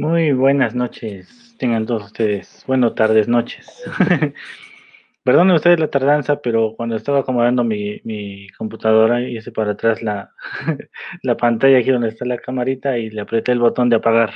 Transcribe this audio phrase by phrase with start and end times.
[0.00, 2.64] Muy buenas noches, tengan todos ustedes.
[2.66, 3.84] Bueno, tardes, noches.
[5.24, 10.32] Perdonen ustedes la tardanza, pero cuando estaba acomodando mi, mi computadora, hice para atrás la,
[11.22, 14.32] la pantalla aquí donde está la camarita y le apreté el botón de apagar.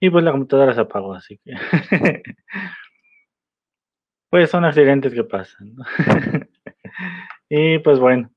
[0.00, 1.52] Y pues la computadora se apagó, así que.
[4.30, 5.76] pues son accidentes que pasan.
[7.50, 8.30] y pues bueno.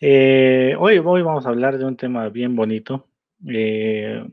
[0.00, 3.08] Eh, hoy, hoy vamos a hablar de un tema bien bonito
[3.48, 4.24] eh,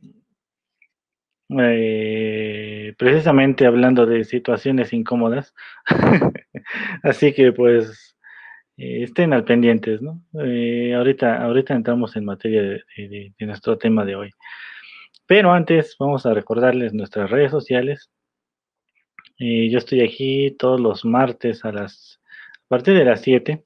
[1.50, 5.54] eh, precisamente hablando de situaciones incómodas.
[7.04, 8.16] Así que pues
[8.78, 10.24] eh, estén al pendientes, ¿no?
[10.34, 14.32] ahorita, ahorita entramos en materia de, nuestro tema de hoy.
[15.28, 18.10] Pero antes vamos a recordarles nuestras redes sociales.
[19.38, 22.22] yo estoy aquí todos los martes a las
[22.66, 23.64] a partir de las 7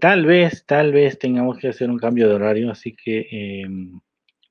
[0.00, 4.00] tal vez, tal vez tengamos que hacer un cambio de horario, así que em,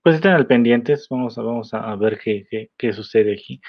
[0.09, 3.61] pues estén al pendientes, vamos a, vamos a ver qué, qué, sucede aquí.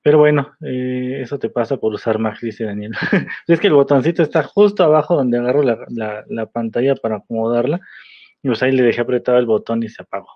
[0.00, 2.92] Pero bueno, eh, eso te pasa por usar Mac, dice Daniel.
[3.46, 7.80] es que el botoncito está justo abajo donde agarro la, la, pantalla para acomodarla.
[8.42, 10.30] Y pues ahí le dejé apretado el botón y se apagó.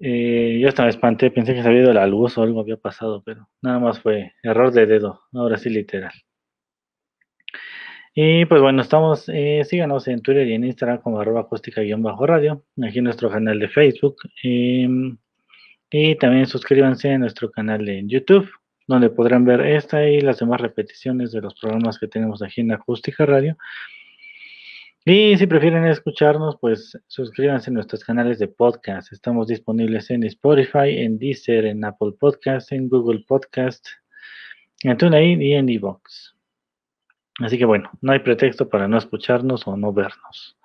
[0.00, 2.78] Eh, yo hasta me espanté, pensé que se había ido la luz o algo había
[2.78, 6.12] pasado, pero nada más fue error de dedo, ahora sí literal.
[8.14, 12.98] Y pues bueno, estamos, eh, síganos en Twitter y en Instagram como arroba acústica-radio, aquí
[12.98, 14.16] en nuestro canal de Facebook.
[14.42, 15.16] Em,
[15.90, 18.50] y también suscríbanse a nuestro canal en YouTube,
[18.86, 22.72] donde podrán ver esta y las demás repeticiones de los programas que tenemos aquí en
[22.72, 23.56] Acústica Radio.
[25.04, 29.12] Y si prefieren escucharnos, pues suscríbanse a nuestros canales de podcast.
[29.12, 33.86] Estamos disponibles en Spotify, en Deezer, en Apple Podcast, en Google Podcast,
[34.84, 36.31] en TuneIn y en Evox.
[37.44, 40.56] Así que bueno, no hay pretexto para no escucharnos o no vernos.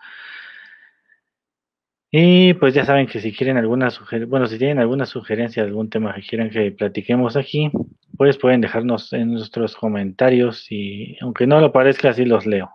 [2.12, 5.70] Y pues ya saben que si quieren alguna sugerencia, bueno, si tienen alguna sugerencia de
[5.70, 7.70] algún tema que quieran que platiquemos aquí,
[8.18, 12.72] pues pueden dejarnos en nuestros comentarios y aunque no lo parezca, así los leo.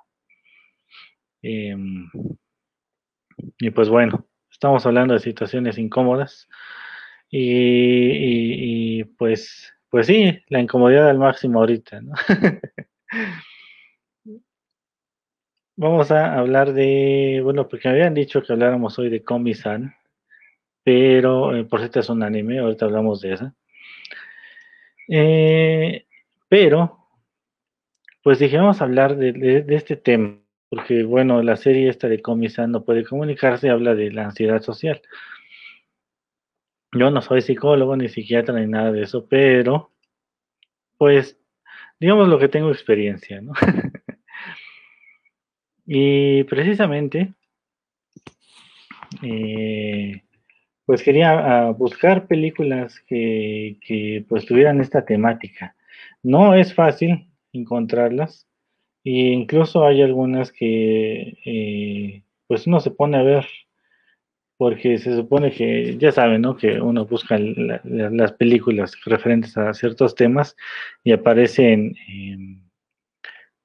[1.42, 2.08] Em,
[3.58, 6.48] y pues bueno, estamos hablando de situaciones incómodas
[7.30, 12.12] y, y pues, pues sí, la incomodidad al máximo ahorita, ¿no?
[15.76, 19.94] Vamos a hablar de, bueno, porque me habían dicho que habláramos hoy de Komi-san,
[20.84, 23.54] pero eh, por cierto es un anime, ahorita hablamos de esa.
[25.08, 26.06] Eh,
[26.48, 26.98] pero,
[28.22, 30.38] pues dije, vamos a hablar de, este tema,
[30.68, 35.00] porque bueno, la serie esta de Komi-san no puede comunicarse, habla de la ansiedad social.
[36.92, 39.90] Yo no soy psicólogo ni psiquiatra ni nada de eso, pero,
[40.98, 41.40] pues,
[41.98, 43.54] digamos lo que tengo experiencia, ¿no?
[45.86, 47.32] Y precisamente,
[49.22, 50.22] eh,
[50.86, 55.74] pues quería ah, buscar películas que, que, pues tuvieran esta temática.
[56.22, 58.46] No es fácil encontrarlas
[59.04, 63.46] e incluso hay algunas que eh, pues uno se pone a ver
[64.56, 66.56] porque se supone que ya saben, ¿no?
[66.56, 70.56] Que uno busca las películas referentes a ciertos temas
[71.02, 72.62] y aparecen en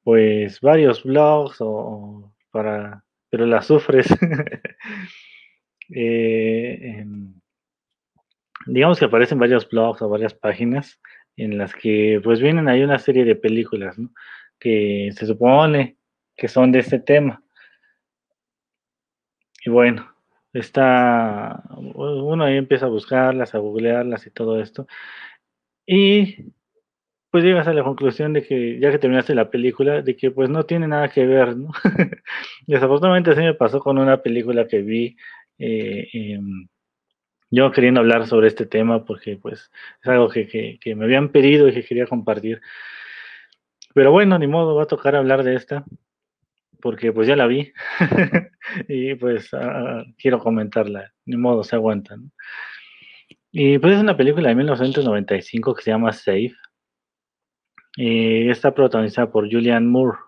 [0.07, 4.07] pues varios blogs o, para, pero las sufres.
[5.89, 7.05] Eh,
[8.65, 10.99] digamos que aparecen varios blogs o varias páginas
[11.37, 13.95] en las que pues vienen ahí una serie de películas
[14.59, 15.95] que se supone
[16.35, 17.41] que son de este tema.
[19.63, 20.13] Y bueno,
[20.51, 24.87] está, uno ahí empieza a buscarlas, a googlearlas y todo esto.
[25.85, 26.51] Y
[27.31, 30.49] pues llegas a la conclusión de que ya que terminaste la película, de que pues
[30.49, 31.71] no tiene nada que ver, ¿no?
[32.67, 35.17] Desafortunadamente así me pasó con una película que vi,
[35.59, 36.67] eh, em,
[37.51, 39.71] yo queriendo hablar sobre este tema porque pues
[40.01, 42.61] es algo que, me habían pedido y que quería compartir.
[43.93, 45.85] Pero bueno, ni modo, va a tocar hablar de esta,
[46.81, 47.73] porque pues ya la vi
[48.87, 52.17] y pues ah, quiero comentarla, ni modo, se aguanta.
[53.51, 56.53] Y pues es una película de 1995 que se llama Safe.
[57.97, 60.19] Eh, está protagonizada por Julian Moore.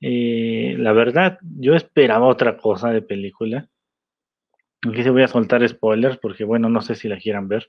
[0.00, 3.68] Eh, la verdad, yo esperaba otra cosa de película.
[4.86, 7.66] Aquí se voy a soltar spoilers porque, bueno, no sé si la quieran ver.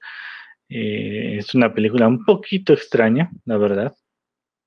[0.67, 3.95] Eh, es una película un poquito extraña, la verdad.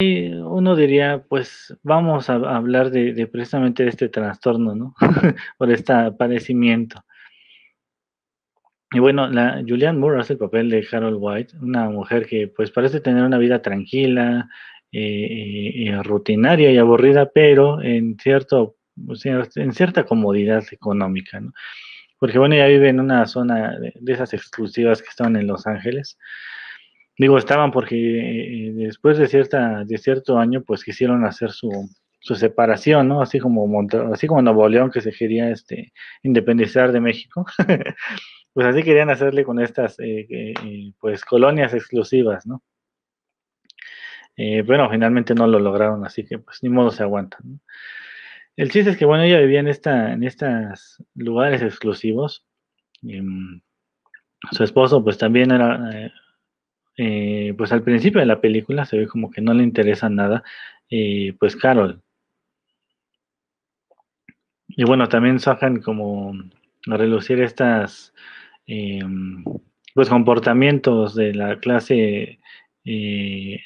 [0.00, 4.94] Y uno diría, pues vamos a hablar de, precisamente de este trastorno, ¿no?
[5.58, 7.04] Por este padecimiento.
[8.90, 12.70] Y bueno, la Julianne Moore hace el papel de Harold White, una mujer que pues
[12.70, 14.48] parece tener una vida tranquila,
[14.90, 18.76] eh, eh, rutinaria y aburrida, pero en cierto,
[19.56, 21.52] en cierta comodidad económica, ¿no?
[22.18, 26.18] Porque bueno, ella vive en una zona de, esas exclusivas que están en Los Ángeles.
[27.16, 31.70] Digo, estaban porque eh, después de cierta, de cierto año, pues quisieron hacer su,
[32.28, 33.22] su separación, ¿no?
[33.22, 33.66] Así como
[34.12, 37.46] así como Nuevo León que se quería este independizar de México.
[38.52, 42.62] pues así querían hacerle con estas eh, eh, pues colonias exclusivas, ¿no?
[44.66, 47.60] bueno, finalmente no lo lograron, así que pues ni modo se aguantan.
[48.54, 52.46] El chiste es que bueno, ella vivía en esta, en estos lugares exclusivos.
[53.02, 53.58] Mm,
[54.52, 56.12] su esposo pues también era
[57.56, 60.44] pues al principio de la película se ve como que no le interesa nada,
[61.40, 62.02] pues Carol.
[64.78, 66.32] Y bueno, también sacan como
[66.88, 68.14] a relucir estas
[68.66, 69.42] em,
[69.92, 72.38] pues comportamientos de la clase,
[72.84, 73.60] eh,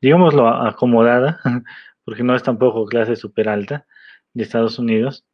[0.00, 1.40] digámoslo, acomodada,
[2.06, 3.86] porque no es tampoco clase super alta
[4.32, 5.26] de Estados Unidos,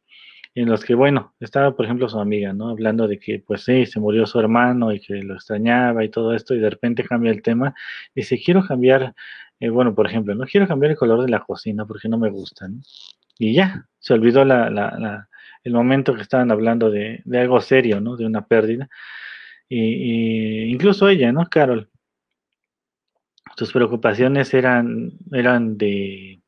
[0.55, 2.67] en los que, bueno, estaba, por ejemplo, su amiga, ¿no?
[2.69, 6.35] Hablando de que, pues sí, se murió su hermano y que lo extrañaba y todo
[6.35, 7.73] esto, y de repente cambia el tema.
[8.13, 9.15] Dice, quiero cambiar,
[9.61, 12.29] eh, bueno, por ejemplo, no quiero cambiar el color de la cocina porque no me
[12.29, 12.81] gusta, ¿no?
[13.43, 18.15] Y ya, se olvidó el momento que estaban hablando de, algo serio, ¿no?
[18.15, 18.89] De una pérdida.
[19.67, 21.45] Y, incluso ella, ¿no?
[21.49, 21.89] Carol.
[23.57, 26.41] Sus preocupaciones eran, eran de,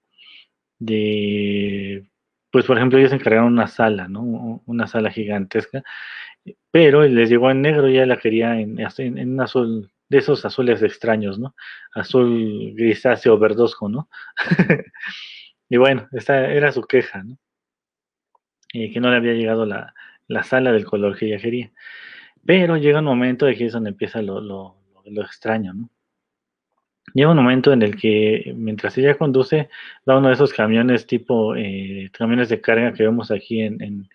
[0.80, 2.08] de,
[2.50, 4.64] pues por ejemplo, ellos encargaron una sala, ¿no?
[4.66, 5.84] Una sala gigantesca,
[6.72, 10.82] pero les llegó en negro y ella la quería en, en, azul, de esos azules
[10.82, 11.56] extraños, ¿no?
[11.94, 14.10] Azul grisáceo verdosco, ¿no?
[15.70, 17.38] Y bueno, esta era su queja, ¿no?
[18.72, 19.94] Y que no le había llegado la,
[20.44, 21.72] sala del color que ella quería.
[22.46, 25.90] Pero llega un momento de que es donde empieza lo, lo, lo extraño, ¿no?
[27.14, 29.70] Llega un momento en el que mientras ella conduce,
[30.10, 34.10] va uno de esos camiones tipo eh, camiones de carga que vemos aquí en, en,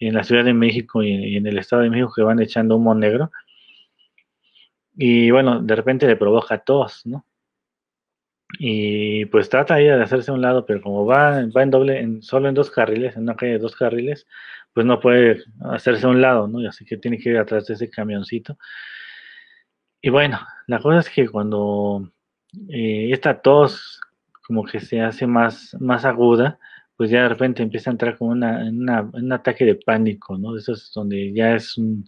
[0.00, 2.76] en la Ciudad de México y, y, en el Estado de México que van echando
[2.76, 3.30] humo negro.
[4.96, 7.24] Y bueno, de repente le provoca tos, ¿no?
[8.58, 12.00] Y pues trata ella de hacerse a un lado, pero como va, va en doble,
[12.00, 14.26] en, solo en dos carriles, en una calle de dos carriles,
[14.72, 16.60] pues no puede hacerse a un lado, ¿no?
[16.60, 18.58] Y así que tiene que ir atrás de ese camioncito.
[20.02, 22.10] Y bueno, la cosa es que cuando
[22.68, 24.00] eh, esta tos
[24.46, 26.58] como que se hace más, más aguda,
[26.96, 30.54] pues ya de repente empieza a entrar como una, una, un ataque de pánico, ¿no?
[30.54, 32.04] De esos donde ya es un,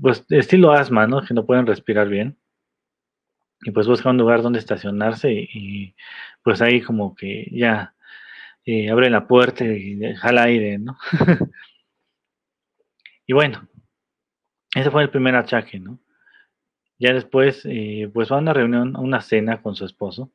[0.00, 1.22] pues estilo asma, ¿no?
[1.22, 2.36] Que no pueden respirar bien
[3.62, 5.94] y pues busca un lugar donde estacionarse y,
[6.42, 7.94] pues ahí como que ya
[8.64, 10.96] eh, abre la puerta y jala aire, ¿no?
[13.26, 13.68] y bueno,
[14.74, 16.00] ese fue el primer achaque, ¿no?
[16.98, 20.32] Ya después, eh, pues va a una reunión, a una cena con su esposo.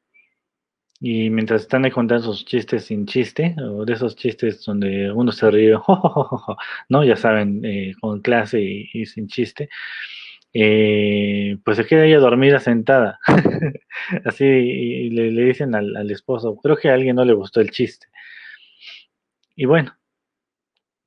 [1.00, 5.31] Y mientras están ahí contando sus chistes sin chiste, o de esos chistes donde uno
[5.31, 5.77] se ríe,
[6.89, 7.03] ¿no?
[7.03, 9.69] Ya saben, eh, con clase y sin chiste
[10.59, 13.19] eh, pues se queda ella dormida sentada.
[14.26, 18.07] Así y le, dicen al, esposo, creo que a alguien no le gustó el chiste.
[19.56, 19.95] Y bueno,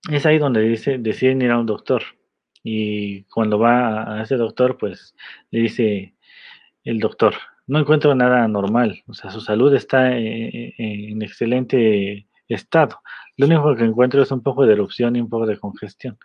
[0.09, 2.03] es ahí donde dice, deciden ir a un doctor.
[2.63, 5.17] Y cuando va a ese doctor, pues
[5.51, 6.15] le dice
[6.85, 7.35] el doctor,
[7.67, 13.01] no encuentro nada normal, o sea, su salud está eh, eh, en excelente estado.
[13.37, 16.19] Lo único que encuentro es un poco de erupción y un poco de congestión,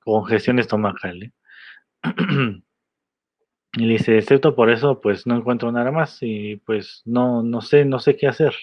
[0.00, 1.22] congestión estomacal.
[1.24, 1.32] ¿eh?
[3.74, 7.60] y le dice, excepto por eso, pues no encuentro nada más y pues no, no
[7.60, 8.54] sé, no sé qué hacer.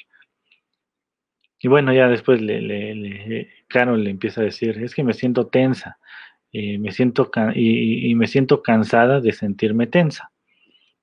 [1.59, 5.47] Y bueno, ya después le, le, Carol le empieza a decir, es que me siento
[5.47, 5.97] tensa,
[6.51, 10.31] eh, me siento y, me siento cansada de sentirme tensa.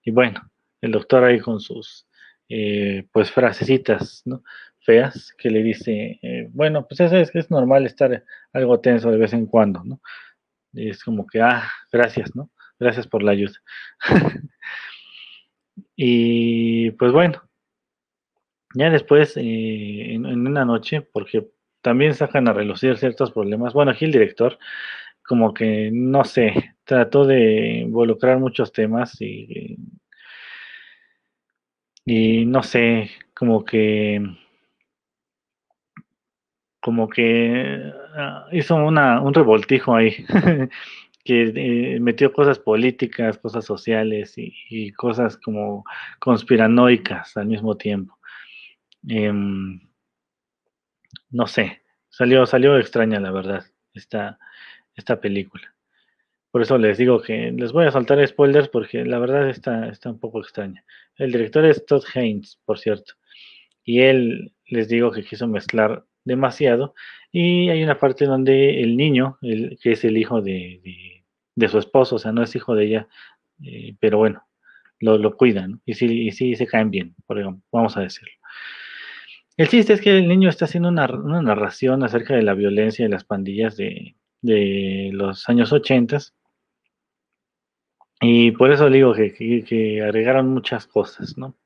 [0.05, 2.07] Y bueno, el doctor ahí con sus
[2.49, 4.45] eh, pues frasecitas ¿no?
[4.81, 9.33] feas que le dice, eh, bueno, pues es, es normal estar algo tenso de vez
[9.33, 10.01] en cuando, ¿no?
[10.75, 12.51] Es como que, ah, gracias, ¿no?
[12.79, 13.55] Gracias por la ayuda.
[15.97, 17.43] y pues bueno,
[18.75, 21.49] ya después, eh, en, una noche, porque
[21.83, 24.59] también sacan a relucir ciertos problemas, bueno, aquí el director,
[25.23, 29.77] como que, no sé, trató de involucrar muchos temas y,
[32.05, 34.21] y no sé, como que
[36.83, 40.27] como que ah, hizo una, un revoltijo ahí,
[41.25, 41.53] que
[41.95, 45.85] eh, metió cosas políticas, cosas sociales y, cosas como
[46.19, 48.19] conspiranoicas al mismo tiempo.
[49.09, 49.81] Em,
[51.31, 54.39] no sé, salió, salió extraña la verdad esta,
[54.97, 55.75] esta película.
[56.51, 60.11] Por eso les digo que les voy a saltar spoilers porque la verdad está, está
[60.11, 60.85] un poco extraña.
[61.17, 63.15] El director es Todd Haynes, por cierto.
[63.85, 66.95] Y él les digo que quiso mezclar demasiado.
[67.31, 70.81] Y hay una parte donde el niño, el, que es el hijo de,
[71.69, 73.09] su esposo, o sea, no es hijo de ella,
[73.65, 74.45] eh, pero bueno,
[75.01, 78.33] lo, lo cuidan, y sí, y sí se caen bien, por vamos a decirlo.
[79.57, 83.11] El chiste es que el niño está haciendo una, narración acerca de la violencia de
[83.11, 84.17] las pandillas de,
[85.13, 86.19] los años 80
[88.21, 89.33] y por eso digo que,
[89.65, 91.57] que, agregaron muchas cosas, ¿no?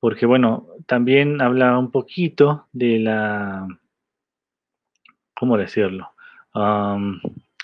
[0.00, 3.68] Porque bueno, también habla un poquito de la,
[5.34, 6.10] ¿cómo decirlo?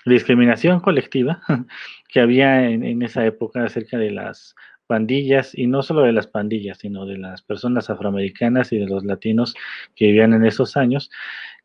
[0.05, 1.41] discriminación colectiva
[2.07, 6.77] que había en, esa época acerca de las pandillas, y no solo de las pandillas,
[6.77, 9.53] sino de las personas afroamericanas y de los latinos
[9.95, 11.11] que vivían en esos años,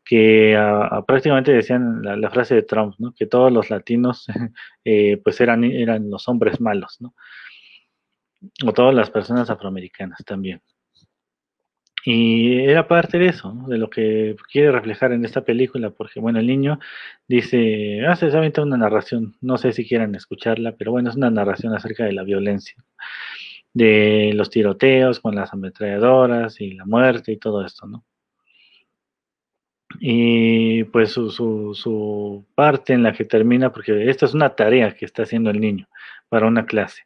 [0.05, 3.15] que ah, prácticamente decían la, frase de Trump, ¿no?
[3.15, 4.27] que todos los latinos
[4.85, 7.15] eh, pues eran, eran los hombres malos, ¿no?
[8.65, 10.63] O todas las personas afroamericanas también.
[12.05, 16.41] Y era parte de eso, de lo que quiere reflejar en esta película, porque bueno,
[16.41, 16.81] el niño
[17.29, 18.27] dice, ah, se
[18.61, 22.25] una narración, no sé si quieran escucharla, pero bueno, es una narración acerca de la
[22.25, 22.75] violencia,
[23.73, 28.05] de los tiroteos con las ametralladoras y la muerte y todo esto, ¿no?
[30.01, 35.05] Y pues su, su, parte en la que termina, porque esta es una tarea que
[35.05, 35.87] está haciendo el niño
[36.29, 37.03] para una clase,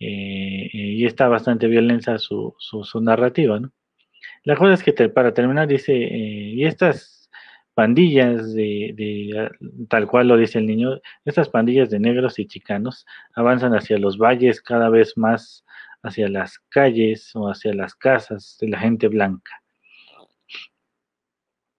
[0.00, 3.72] eh, y está bastante violenta su, su, narrativa, ¿no?
[4.44, 7.30] La cosa es que para terminar dice, eh, y estas
[7.74, 9.50] pandillas de, ah,
[9.88, 14.18] tal cual lo dice el niño, estas pandillas de negros y chicanos avanzan hacia los
[14.18, 15.64] valles cada vez más
[16.02, 19.62] hacia las calles o hacia las casas de la gente blanca.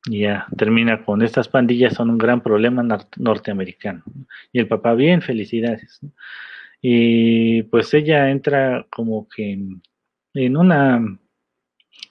[0.05, 2.83] Y ya termina con estas pandillas son un gran problema
[3.17, 4.03] norteamericano.
[4.53, 5.99] Y el papá, bien, felicidades.
[6.81, 9.59] Y pues ella entra como que
[10.33, 11.01] en una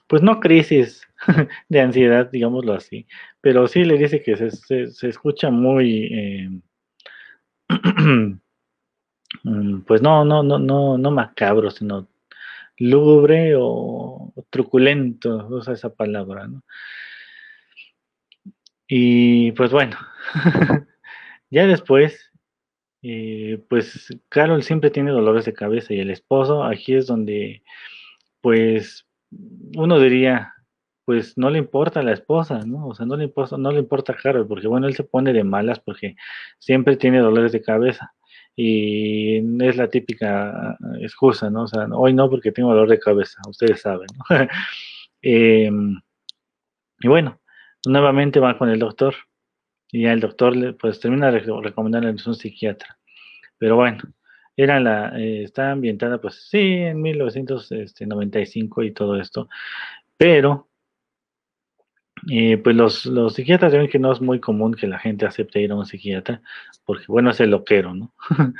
[0.09, 1.07] pues no crisis
[1.69, 3.07] de ansiedad, digámoslo así,
[3.41, 6.49] pero sí le dice que se, escucha muy, eh,
[9.43, 12.07] mm, pues no, no, no, no, no macabro, sino
[12.77, 16.63] lúgubre o, truculento, usa esa palabra, ¿no?
[18.87, 19.95] Y pues bueno,
[21.51, 22.28] ya después,
[23.01, 27.63] eh, pues Carol siempre tiene dolores de cabeza y el esposo, aquí es donde,
[28.41, 29.07] pues
[29.75, 30.53] uno diría,
[31.05, 32.87] pues no le importa a la esposa, ¿no?
[32.87, 35.33] O sea, no le importa, no le importa a Carol, porque bueno, él se pone
[35.33, 36.15] de malas porque
[36.59, 38.13] siempre tiene dolores de cabeza.
[38.55, 41.63] Y es la típica excusa, ¿no?
[41.63, 44.47] O sea, hoy no porque tengo dolor de cabeza, ustedes saben, ¿no?
[45.21, 45.99] Em,
[47.01, 47.41] y bueno,
[47.85, 49.15] nuevamente va con el doctor
[49.91, 52.97] y ya el doctor pues termina recomendándoles un psiquiatra.
[53.57, 54.01] Pero bueno,
[54.55, 59.49] era la, eh, está ambientada, pues sí, en 1995 y todo esto,
[60.17, 60.69] pero
[62.29, 65.61] eh, pues los, los psiquiatras ven que no es muy común que la gente acepte
[65.61, 66.41] ir a un psiquiatra,
[66.85, 68.13] porque bueno, es el loquero, ¿no?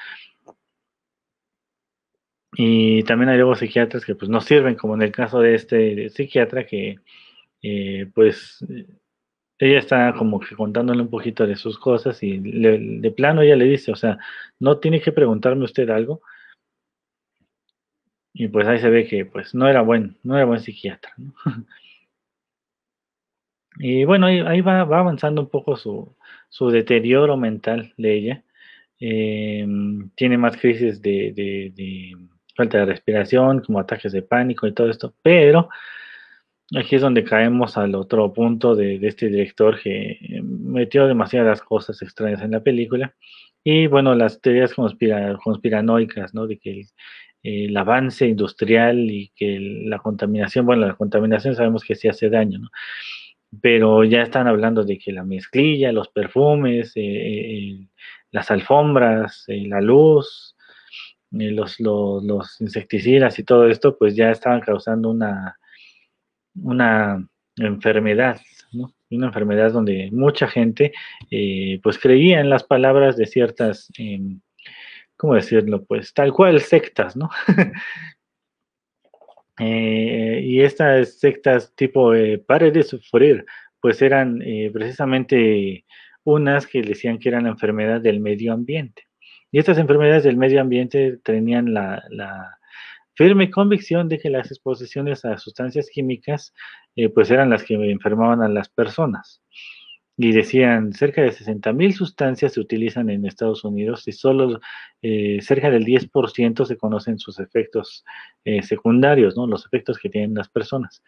[2.53, 6.09] y también hay luego psiquiatras que pues no sirven, como en el caso de este
[6.09, 6.97] psiquiatra que
[7.61, 8.63] eh, pues
[9.59, 13.65] ella está como que contándole un poquito de sus cosas y de plano ella le
[13.65, 14.17] dice, o sea,
[14.59, 16.21] no tiene que preguntarme usted algo.
[18.33, 21.13] Y pues ahí se ve que pues no era buen, no era buen psiquiatra.
[23.79, 26.15] y bueno, ahí, va, avanzando un poco su,
[26.71, 28.43] deterioro mental de ella.
[28.99, 32.13] Em, tiene más crisis de, de
[32.55, 35.69] falta de respiración, como ataques de pánico y todo esto, pero
[36.77, 42.41] Aquí es donde caemos al otro punto de, este director que metió demasiadas cosas extrañas
[42.43, 43.15] en la película.
[43.63, 46.45] Y bueno, las teorías conspiranoicas, ¿no?
[46.47, 46.85] De que
[47.43, 52.59] el, avance industrial y que la contaminación, bueno, la contaminación sabemos que sí hace daño,
[52.59, 52.69] ¿no?
[53.61, 57.87] Pero ya están hablando de que la mezclilla, los perfumes, eh, eh,
[58.31, 60.55] las alfombras, eh, la luz,
[61.31, 65.58] los, los, los insecticidas y todo esto, pues ya estaban causando una
[66.55, 67.27] una
[67.57, 68.39] enfermedad,
[68.71, 68.93] ¿no?
[69.11, 70.93] Una enfermedad donde mucha gente,
[71.31, 74.41] eh, pues creía en las palabras de ciertas, em,
[75.17, 75.83] ¿cómo decirlo?
[75.85, 77.29] Pues tal cual sectas, ¿no?
[79.61, 83.45] Eh, y estas sectas tipo, eh, pare de sufrir,
[83.81, 84.39] pues eran
[84.71, 85.83] precisamente
[86.23, 89.09] unas que decían que eran enfermedades del medio ambiente.
[89.51, 92.58] Y estas enfermedades del medio ambiente tenían la,
[93.19, 96.53] firme convicción de que las exposiciones a sustancias químicas
[96.95, 99.41] eh, pues eran las que enfermaban a las personas.
[100.15, 104.61] Y decían, cerca de 60.000 sustancias se utilizan en Estados Unidos y solo
[105.01, 108.05] eh, cerca del 10% se conocen sus efectos
[108.45, 109.47] eh, secundarios, ¿no?
[109.47, 111.03] los efectos que tienen las personas.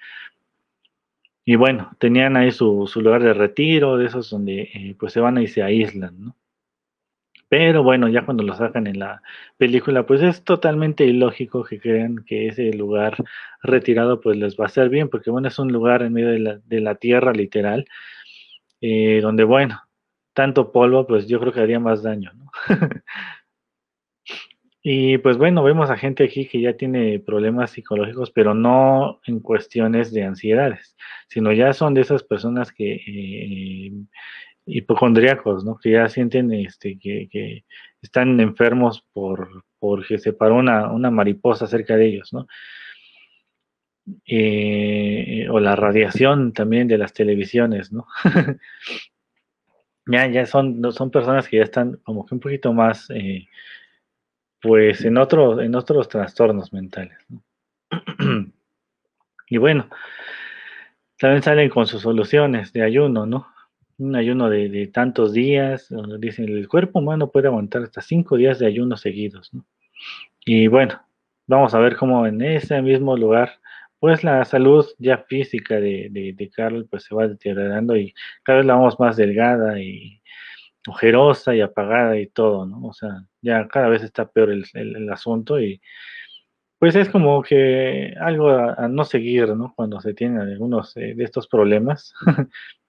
[1.45, 5.47] Y bueno, tenían ahí su, lugar de retiro, de esos donde pues se van y
[5.47, 6.35] se aíslan, ¿no?
[7.51, 9.21] Pero bueno, ya cuando lo sacan en la
[9.57, 13.17] película, pues es totalmente ilógico que crean que ese lugar
[13.61, 16.29] retirado pues les va a hacer bien, porque bueno, es un lugar en medio
[16.65, 17.85] de la, tierra literal,
[18.79, 19.81] eh, donde bueno,
[20.33, 22.51] tanto polvo pues yo creo que haría más daño, ¿no?
[24.81, 29.41] y pues bueno, vemos a gente aquí que ya tiene problemas psicológicos, pero no en
[29.41, 30.95] cuestiones de ansiedades,
[31.27, 32.93] sino ya son de esas personas que...
[33.05, 33.91] Eh,
[34.65, 35.77] hipocondríacos, ¿no?
[35.77, 37.63] Que ya sienten este, que,
[38.01, 42.47] están enfermos por porque se paró una, mariposa cerca de ellos, ¿no?
[44.25, 48.05] Eh, o la radiación también de las televisiones, ¿no?
[50.05, 53.47] ya, ya son, son personas que ya están como que un poquito más, eh,
[54.61, 57.43] pues en, otro, en otros trastornos mentales, ¿no?
[59.47, 59.89] y bueno,
[61.17, 63.47] también salen con sus soluciones de ayuno, ¿no?
[64.01, 68.59] Un ayuno de, tantos días, donde dicen el cuerpo humano puede aguantar hasta cinco días
[68.59, 69.51] de ayuno seguidos.
[70.45, 70.99] Y bueno,
[71.47, 73.59] vamos a ver cómo en ese mismo lugar,
[73.99, 78.67] pues la salud ya física de, de, Carl pues se va deteriorando y cada vez
[78.67, 80.21] la vamos más delgada y
[80.87, 82.83] ojerosa y apagada y todo, ¿no?
[82.87, 85.81] O sea, ya cada vez está peor el, asunto y
[86.79, 89.73] pues es como que algo a, no seguir, ¿no?
[89.75, 92.13] Cuando se tienen algunos eh, de estos problemas,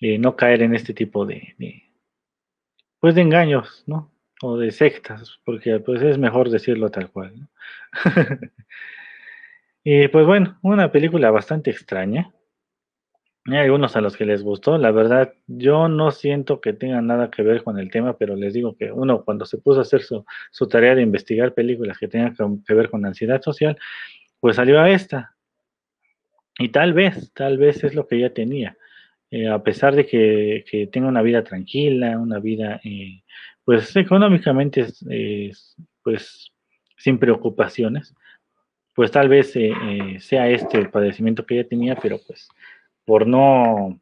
[0.00, 1.54] Eh, no caer en este tipo de,
[3.00, 4.12] pues de engaños, ¿no?
[4.42, 7.32] O de sectas, porque pues es mejor decirlo tal cual.
[7.38, 7.48] ¿no?
[9.84, 12.30] y pues bueno, una película bastante extraña.
[13.46, 17.30] Hay algunos a los que les gustó, la verdad, yo no siento que tenga nada
[17.30, 20.02] que ver con el tema, pero les digo que uno cuando se puso a hacer
[20.02, 22.34] su, su tarea de investigar películas que tengan
[22.66, 23.78] que ver con ansiedad social,
[24.40, 25.36] pues salió a esta.
[26.58, 28.76] Y tal vez, tal vez es lo que ella tenía.
[29.36, 33.22] Eh, a pesar de que, tenga una vida tranquila, una vida, eh,
[33.64, 34.86] pues económicamente,
[36.02, 36.50] pues
[36.96, 38.14] sin preocupaciones,
[38.94, 42.48] pues tal vez eh, sea este el padecimiento que ella tenía, pero pues
[43.04, 44.00] por no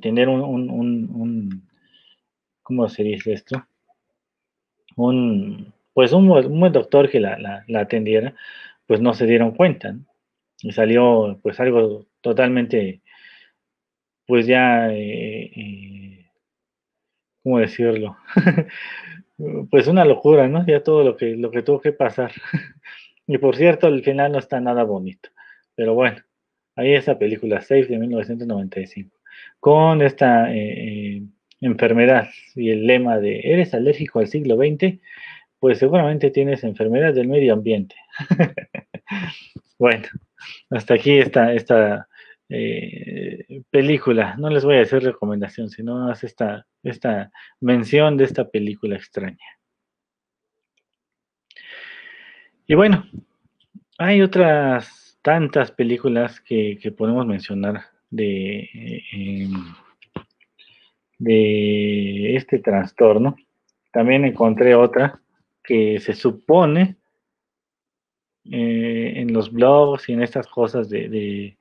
[0.00, 1.68] tener un, un,
[2.62, 3.66] ¿cómo se dice esto?
[4.96, 8.34] Un, pues un, buen doctor que la, atendiera,
[8.86, 9.96] pues no se dieron cuenta,
[10.62, 13.02] y salió pues algo totalmente
[14.30, 16.26] pues ya, eh, eh,
[17.42, 18.16] ¿cómo decirlo?
[19.72, 20.64] pues una locura, ¿no?
[20.64, 22.30] Ya todo lo que, lo que tuvo que pasar.
[23.26, 25.30] y por cierto, el final no está nada bonito.
[25.74, 26.18] Pero bueno,
[26.76, 29.18] ahí esa película Safe de 1995.
[29.58, 31.24] Con esta eh,
[31.60, 35.00] enfermedad y el lema de ¿eres alérgico al siglo XX?
[35.58, 37.96] Pues seguramente tienes enfermedad del medio ambiente.
[39.76, 40.06] bueno,
[40.70, 42.06] hasta aquí está esta
[42.52, 44.34] eh, película.
[44.36, 49.38] No les voy a decir recomendación, sino más esta, esta mención de esta película extraña.
[52.66, 53.04] Y bueno,
[53.98, 58.68] hay otras tantas películas que, podemos mencionar de,
[59.12, 59.52] em,
[61.18, 63.36] de este trastorno.
[63.92, 65.20] También encontré otra
[65.62, 66.96] que se supone
[68.44, 71.56] eh, en los blogs y en estas cosas de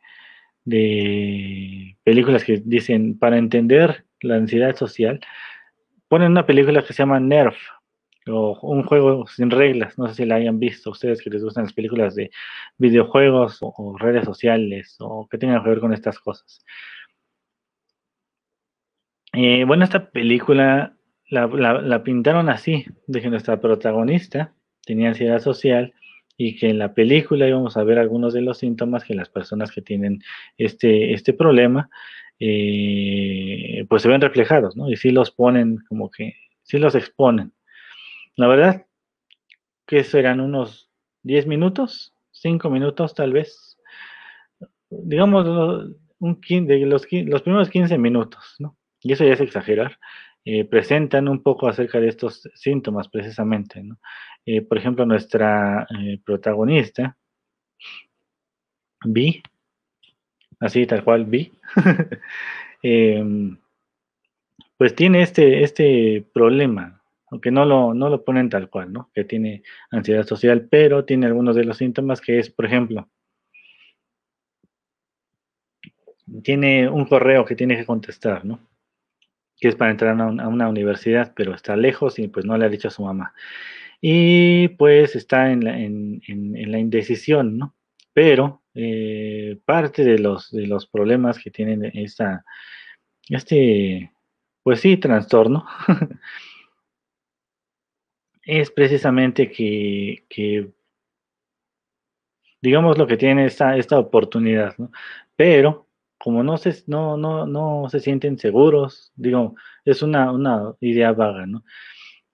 [0.70, 5.20] películas que dicen para entender la ansiedad social,
[6.08, 7.58] ponen una película que se llama Nerf,
[8.28, 11.64] o un juego sin reglas, no sé si la hayan visto ustedes que les gustan
[11.64, 12.32] las películas de
[12.78, 16.64] videojuegos o, redes sociales o que tengan que ver con estas cosas.
[19.34, 20.96] Eh, bueno, esta película
[21.30, 24.54] la, la, pintaron así, de que nuestra protagonista
[24.84, 25.94] tenía ansiedad social
[26.42, 29.74] y que en la película íbamos a ver algunos de los síntomas que las personas
[29.74, 30.24] que tienen
[30.58, 31.90] este, este problema,
[32.40, 34.90] eh, pues se ven reflejados, ¿no?
[34.90, 37.52] Y sí los ponen como que, sí los exponen.
[38.38, 38.86] La verdad,
[39.86, 40.90] que serán unos
[41.24, 43.78] 10 minutos, 5 minutos tal vez,
[44.90, 45.46] digamos,
[46.20, 48.78] un, de los, los primeros 15 minutos, ¿no?
[49.02, 50.00] Y eso ya es exagerar.
[50.46, 54.00] Eh, presentan un poco acerca de estos síntomas precisamente, ¿no?
[54.46, 57.18] Eh, por ejemplo, nuestra eh, protagonista,
[59.06, 59.42] Vi,
[60.60, 61.52] así tal cual vi,
[62.84, 63.58] em,
[64.78, 69.10] pues tiene este, este problema, aunque no lo, no lo ponen tal cual, ¿no?
[69.14, 73.08] Que tiene ansiedad social, pero tiene algunos de los síntomas que es, por ejemplo,
[76.44, 78.60] tiene un correo que tiene que contestar, ¿no?
[79.58, 82.70] Que es para entrar a una, universidad, pero está lejos y pues no le ha
[82.70, 83.34] dicho a su mamá.
[84.02, 86.22] Y pues está en la, en,
[86.72, 87.76] la indecisión, ¿no?
[88.14, 92.46] Pero eh, parte de los, de los problemas que tienen esta,
[93.30, 94.12] este,
[94.64, 95.66] pues sí, trastorno,
[98.44, 100.72] es precisamente que,
[102.62, 104.92] digamos, lo que tiene esta, esta oportunidad, ¿no?
[105.36, 111.14] Pero como no se, no, no, no se sienten seguros, digo, es una, una idea
[111.14, 111.64] vaga, ¿no?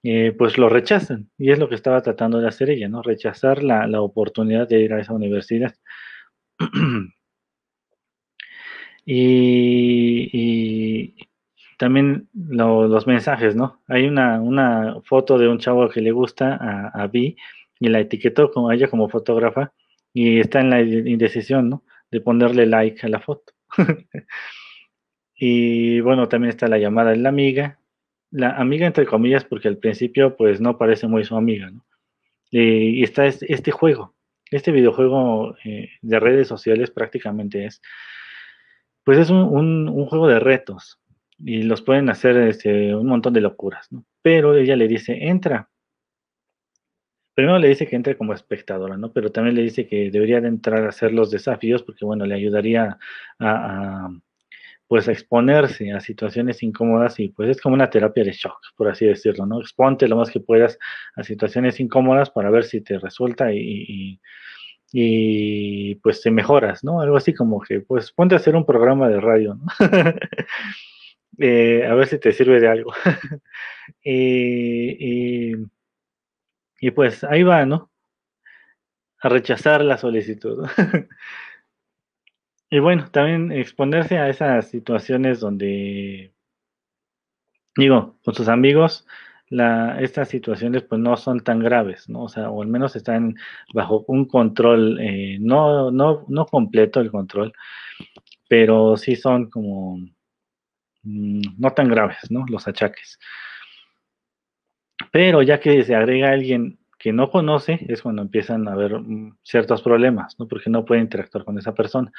[0.08, 3.02] Eh, pues lo rechazan, y es lo que estaba tratando de hacer ella, ¿no?
[3.02, 5.74] Rechazar la, la oportunidad de ir a esa universidad.
[9.06, 11.16] y,
[11.80, 13.82] también los mensajes, ¿no?
[13.88, 17.36] Hay una, una, foto de un chavo que le gusta a, a Vi
[17.80, 19.74] y la etiquetó como ella como fotógrafa
[20.14, 21.84] y está en la indecisión, ¿no?
[22.12, 23.54] De ponerle like a la foto.
[25.36, 27.80] y bueno, también está la llamada de la amiga,
[28.36, 31.86] la amiga entre comillas porque al principio pues no parece muy su amiga, ¿no?
[32.52, 34.16] y está este, juego,
[34.50, 37.82] este videojuego eh, de redes sociales prácticamente es,
[39.04, 41.00] pues es un, un juego de retos,
[41.38, 44.06] y los pueden hacer este, un montón de locuras, ¿no?
[44.22, 45.70] Pero ella le dice, entra.
[47.34, 49.12] Primero le dice que entre como espectadora, ¿no?
[49.12, 52.36] Pero también le dice que debería de entrar a hacer los desafíos porque, bueno, le
[52.36, 52.98] ayudaría
[53.40, 54.10] a,
[54.88, 59.06] pues, exponerse a situaciones incómodas y, pues, es como una terapia de shock, por así
[59.06, 59.62] decirlo, ¿no?
[59.62, 60.78] Exponte lo más que puedas
[61.16, 64.20] a situaciones incómodas para ver si te resulta y,
[64.98, 67.02] y pues te mejoras, ¿no?
[67.02, 69.66] Algo así como que, pues ponte a hacer un programa de radio, ¿no?
[71.38, 72.94] Eh, a ver si te sirve de algo.
[74.02, 75.54] y,
[76.80, 77.92] y, pues ahí va, ¿no?
[79.20, 80.66] A rechazar la solicitud.
[82.76, 86.34] y bueno, también exponerse a esas situaciones donde,
[87.76, 89.06] digo, con sus amigos,
[89.50, 92.24] la, estas situaciones pues no son tan graves, ¿no?
[92.24, 93.36] O sea, o al menos están
[93.74, 97.54] bajo un control, eh, no, no, no completo el control,
[98.50, 100.00] pero sí son como
[101.06, 102.46] Mm, no tan graves, ¿no?
[102.50, 103.20] Los achaques.
[105.12, 109.38] Pero ya que se agrega alguien que no conoce, es cuando empiezan a haber mm,
[109.44, 110.48] ciertos problemas, ¿no?
[110.48, 112.12] Porque no puede interactuar con esa persona.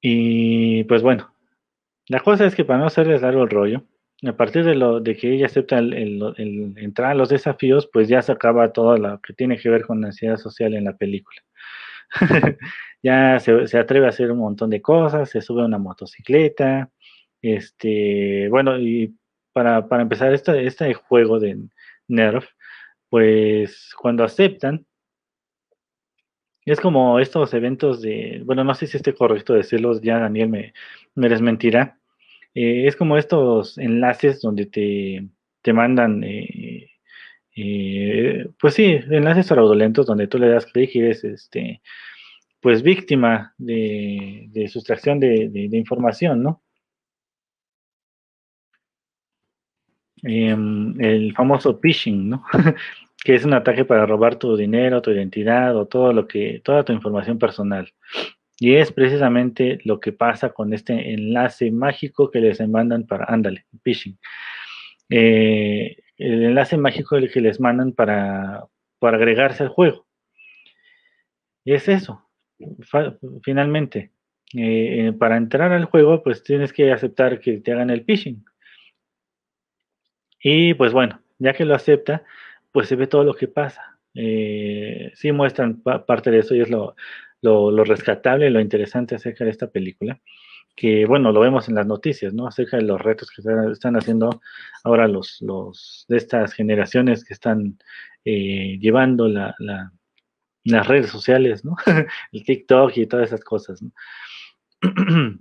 [0.00, 1.32] Y pues bueno,
[2.08, 3.84] la cosa es que para no hacerles largo el rollo,
[4.26, 6.34] a partir de, lo, de que ella acepta el,
[6.76, 10.00] entrar a los desafíos, pues ya se acaba todo lo que tiene que ver con
[10.00, 11.40] la ansiedad social en la película.
[13.02, 16.90] ya se, atreve a hacer un montón de cosas, se sube a una motocicleta,
[17.42, 19.14] este, bueno, y
[19.52, 21.58] para, empezar este, este juego de
[22.08, 22.48] Nerf,
[23.08, 24.86] pues cuando aceptan,
[26.70, 30.74] es como estos eventos de, bueno, no sé si esté correcto decirlos, ya Daniel me,
[31.14, 31.98] me desmentirá.
[32.54, 35.28] Eh, es como estos enlaces donde te,
[35.62, 36.90] te mandan, eh,
[37.56, 41.82] eh, pues sí, enlaces fraudulentos donde tú le das clic y eres, este,
[42.60, 46.62] pues víctima de, sustracción de, de información, ¿no?
[50.22, 52.44] Em, el famoso phishing, ¿no?
[53.28, 56.82] que es un ataque para robar tu dinero, tu identidad o todo lo que, toda
[56.82, 57.92] tu información personal.
[58.58, 63.66] Y es precisamente lo que pasa con este enlace mágico que les mandan para, ándale,
[63.84, 64.18] phishing.
[65.10, 68.64] Eh, el enlace mágico que les mandan para,
[68.98, 70.06] para agregarse al juego.
[71.64, 72.26] Y es eso,
[73.42, 74.10] finalmente.
[74.54, 78.42] Eh, para entrar al juego, pues tienes que aceptar que te hagan el phishing.
[80.42, 82.24] Y pues bueno, ya que lo acepta,
[82.72, 83.98] pues se ve todo lo que pasa.
[84.14, 86.96] Eh, sí muestran parte de eso y es lo,
[87.42, 90.20] lo, rescatable, lo interesante acerca de esta película,
[90.74, 92.46] que bueno, lo vemos en las noticias, ¿no?
[92.46, 94.40] Acerca de los retos que están haciendo
[94.84, 97.78] ahora los, los de estas generaciones que están
[98.24, 99.54] eh, llevando la,
[100.64, 101.76] las redes sociales, ¿no?
[102.32, 103.82] El TikTok y todas esas cosas,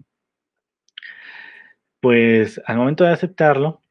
[2.00, 3.82] pues al momento de aceptarlo,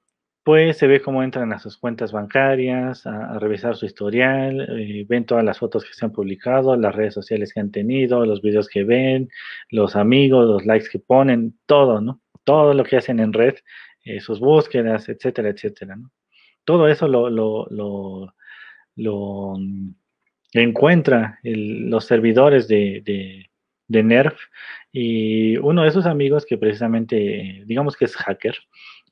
[0.46, 5.26] pues se ve cómo entran a sus cuentas bancarias, a, revisar su historial, eh, ven
[5.26, 8.68] todas las fotos que se han publicado, las redes sociales que han tenido, los videos
[8.68, 9.28] que ven,
[9.70, 12.20] los amigos, los likes que ponen, todo, ¿no?
[12.44, 13.56] Todo lo que hacen en red,
[14.04, 16.12] eh, sus búsquedas, etcétera, etcétera, ¿no?
[16.64, 18.32] Todo eso lo, lo,
[19.59, 19.90] mm,
[20.52, 23.02] encuentra los servidores de,
[23.88, 24.38] de Nerf
[24.92, 28.56] y uno de sus amigos que precisamente, digamos que es hacker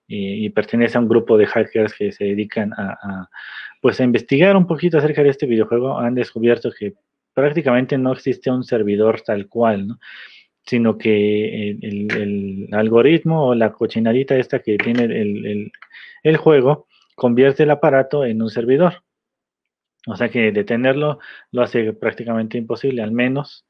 [0.06, 3.28] y, pertenece a un grupo de hackers que se dedican a,
[3.80, 6.94] pues a investigar un poquito acerca de este videojuego, han descubierto que
[7.32, 9.98] prácticamente no existe un servidor tal cual, ¿no?
[10.66, 15.72] sino que el, algoritmo o la cochinadita esta que tiene el,
[16.22, 19.02] el, juego convierte el aparato en un servidor.
[20.06, 21.18] O sea que detenerlo
[21.50, 23.66] lo hace prácticamente imposible, al menos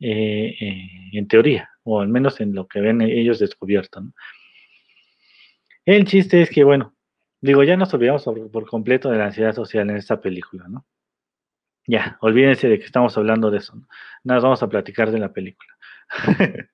[0.00, 4.02] eh, eh, en teoría, o al menos en lo que ven ellos descubierto.
[5.86, 6.94] El chiste es que, bueno,
[7.40, 10.84] digo, ya nos olvidamos por completo de la ansiedad social en esta película, ¿no?
[11.86, 13.76] Ya, olvídense de que estamos hablando de eso.
[13.76, 13.86] ¿no?
[14.24, 15.72] Nada, vamos a platicar de la película.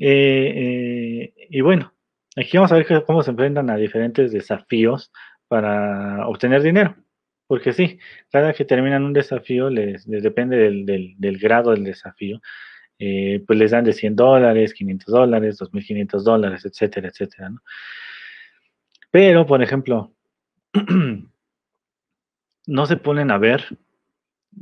[0.00, 1.92] Eh, eh, y bueno,
[2.36, 5.10] aquí vamos a ver cómo se enfrentan a diferentes desafíos
[5.48, 6.94] para obtener dinero.
[7.48, 7.98] Porque sí,
[8.30, 12.40] cada que terminan un desafío, les, depende del, grado del desafío,
[12.98, 17.50] eh, pues les dan de 100 dólares, 500 dólares, 2.500 dólares, etcétera, etcétera.
[17.50, 17.62] ¿no?
[19.10, 20.12] Pero, por ejemplo,
[22.66, 23.64] no se ponen a ver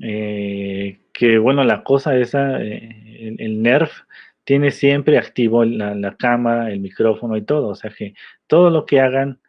[0.03, 4.03] eh, que bueno, la cosa esa, eh, el, NERF
[4.45, 8.15] tiene siempre activo la, cámara, el micrófono y todo, o sea que
[8.47, 9.41] todo lo que hagan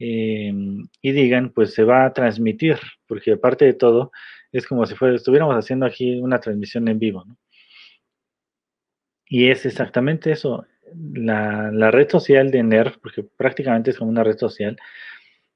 [0.00, 2.76] y digan, pues se va a transmitir,
[3.08, 4.12] porque aparte de todo,
[4.52, 7.36] es como si fuera, estuviéramos haciendo aquí una transmisión en vivo, ¿no?
[9.28, 14.38] Y es exactamente eso, la, red social de NERF, porque prácticamente es como una red
[14.38, 14.76] social,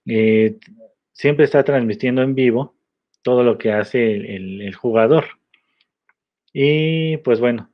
[0.04, 2.74] siempre está transmitiendo en vivo
[3.22, 5.24] todo lo que hace el, jugador.
[6.52, 7.70] Y pues bueno,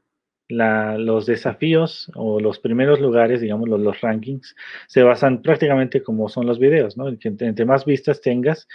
[0.48, 4.54] los desafíos o los primeros lugares, digamos, los, rankings,
[4.87, 7.08] se basan prácticamente como son los videos, ¿no?
[7.08, 8.68] entre, más vistas tengas,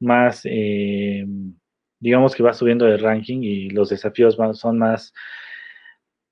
[0.00, 1.24] más, eh,
[2.00, 5.12] digamos que va subiendo de ranking y los desafíos son más,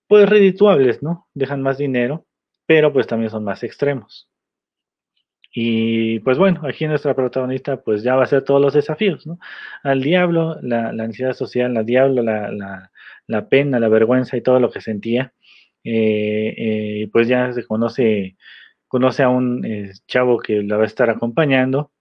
[0.08, 1.28] pues, redituables, ¿no?
[1.34, 2.26] Dejan más dinero,
[2.66, 4.28] pero pues también son más extremos.
[5.56, 9.38] Y pues bueno, aquí nuestra protagonista pues ya va a hacer todos los desafíos, ¿no?
[9.84, 12.50] Al diablo, la, ansiedad social, al diablo, la,
[13.28, 15.32] la, pena, la vergüenza y todo lo que sentía,
[15.84, 18.36] eh, eh, pues ya se conoce,
[18.88, 21.92] conoce a un eh, chavo que la va a estar acompañando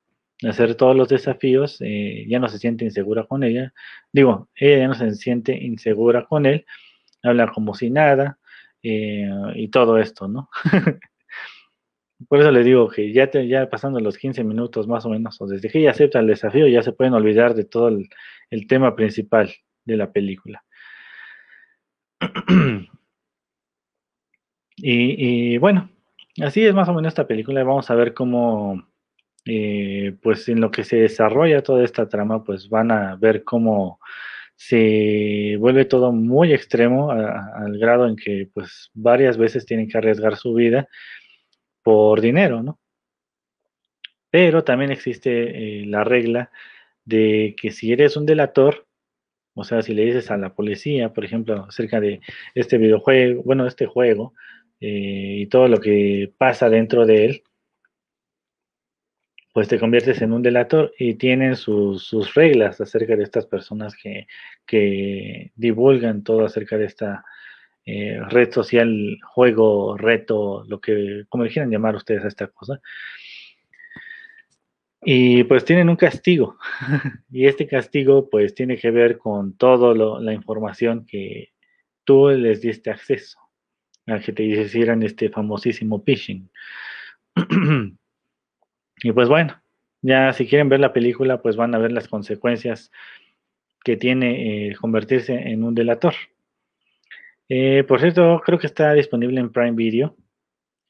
[0.48, 3.74] hacer todos los desafíos, ya no se siente insegura con ella,
[4.12, 6.66] digo, ella ya no se siente insegura con él,
[7.24, 8.38] habla como si nada
[8.82, 10.50] y todo esto, ¿no?
[12.28, 15.48] Por eso le digo que ya, ya pasando los 15 minutos más o menos, o
[15.48, 18.10] desde que ella acepta el desafío, ya se pueden olvidar de todo el,
[18.68, 19.52] tema principal
[19.86, 20.64] de la película.
[24.78, 25.90] y, bueno,
[26.42, 27.64] así es más o menos esta película.
[27.64, 28.88] Vamos a ver cómo,
[29.46, 34.00] eh, pues en lo que se desarrolla toda esta trama, pues van a ver cómo
[34.56, 40.38] se vuelve todo muy extremo al grado en que pues varias veces tienen que arriesgar
[40.38, 40.88] su vida
[41.82, 42.80] por dinero, ¿no?
[44.30, 46.52] Pero también existe eh, la regla
[47.06, 48.88] de que si eres un delator,
[49.54, 52.22] o sea, si le dices a la policía, por ejemplo, acerca de
[52.56, 54.34] este videojuego, bueno, este juego,
[54.80, 57.44] eh, y todo lo que pasa dentro de él,
[59.54, 64.28] pues te conviertes en un delator y tienen sus, reglas acerca de estas personas que,
[64.66, 67.24] que divulgan todo acerca de esta
[67.86, 72.82] eh, red social, juego, reto, lo que, como le quieran llamar ustedes a esta cosa.
[75.04, 76.58] Y pues tienen un castigo.
[77.32, 81.52] y este castigo pues tiene que ver con toda la información que
[82.06, 83.38] tú les diste acceso
[84.08, 86.50] a que te hicieran este famosísimo phishing.
[89.04, 89.62] y pues bueno,
[90.02, 92.92] ya si quieren ver la película pues van a ver las consecuencias
[93.84, 96.14] que tiene eh, convertirse en un delator.
[97.50, 100.16] Eh, por cierto, creo que está disponible en Prime Video.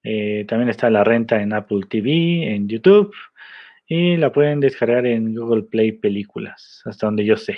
[0.04, 3.13] Eh, también está la renta en Apple TV, en YouTube.
[3.88, 7.58] Y la pueden descargar en Google Play Películas, hasta donde yo sé.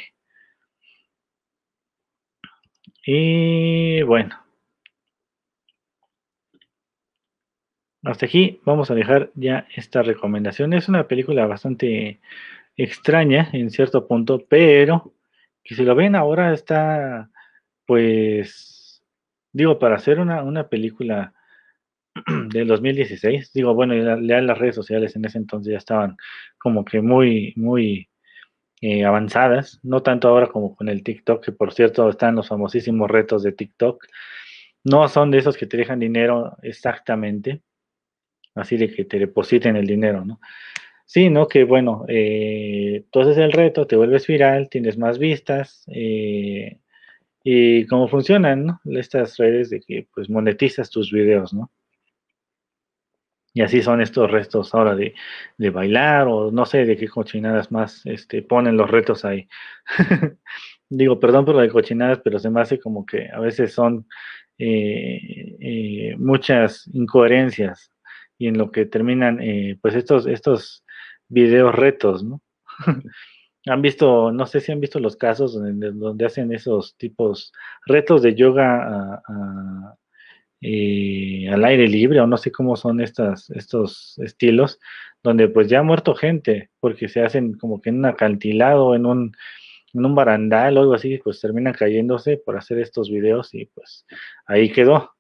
[3.06, 4.45] Y bueno.
[8.06, 10.74] Hasta aquí vamos a dejar ya esta recomendación.
[10.74, 12.20] Es una película bastante
[12.78, 15.14] extraña en cierto punto, pero
[15.64, 17.30] que si lo ven ahora está
[17.86, 18.76] pues
[19.56, 21.34] digo, para hacer una, una película
[22.50, 26.18] del 2016, digo, bueno, ya, las redes sociales en ese entonces ya estaban
[26.58, 28.10] como que muy, muy
[28.82, 33.10] eh, avanzadas, no tanto ahora como con el TikTok, que por cierto están los famosísimos
[33.10, 34.06] retos de TikTok,
[34.84, 37.62] no son de esos que te dejan dinero exactamente,
[38.56, 40.40] así de que te depositen el dinero, ¿no?
[41.06, 46.80] Sino que, bueno, eh, entonces el reto, te vuelves viral, tienes más vistas, eh,
[47.48, 51.72] y cómo funcionan estas redes de que pues monetizas tus videos, ¿no?
[53.54, 55.14] Y así son estos restos ahora de,
[55.70, 59.48] bailar o no sé de qué cochinadas más este, ponen los retos ahí.
[60.90, 64.08] Digo, perdón por lo de cochinadas, pero se me hace como que a veces son
[64.58, 67.95] eh, eh, muchas incoherencias
[68.38, 70.84] y en lo que terminan eh, pues estos, estos
[71.28, 72.42] videos retos, ¿no?
[73.68, 77.52] han visto, no sé si han visto los casos donde, donde hacen esos tipos
[77.86, 79.24] retos de yoga
[80.62, 84.80] eh, al aire libre o no sé cómo son estas, estos estilos,
[85.24, 89.06] donde pues ya ha muerto gente porque se hacen como que en un acantilado, en
[89.06, 89.36] un,
[89.94, 94.06] en un barandal o algo así, pues terminan cayéndose por hacer estos videos y pues
[94.46, 95.15] ahí quedó.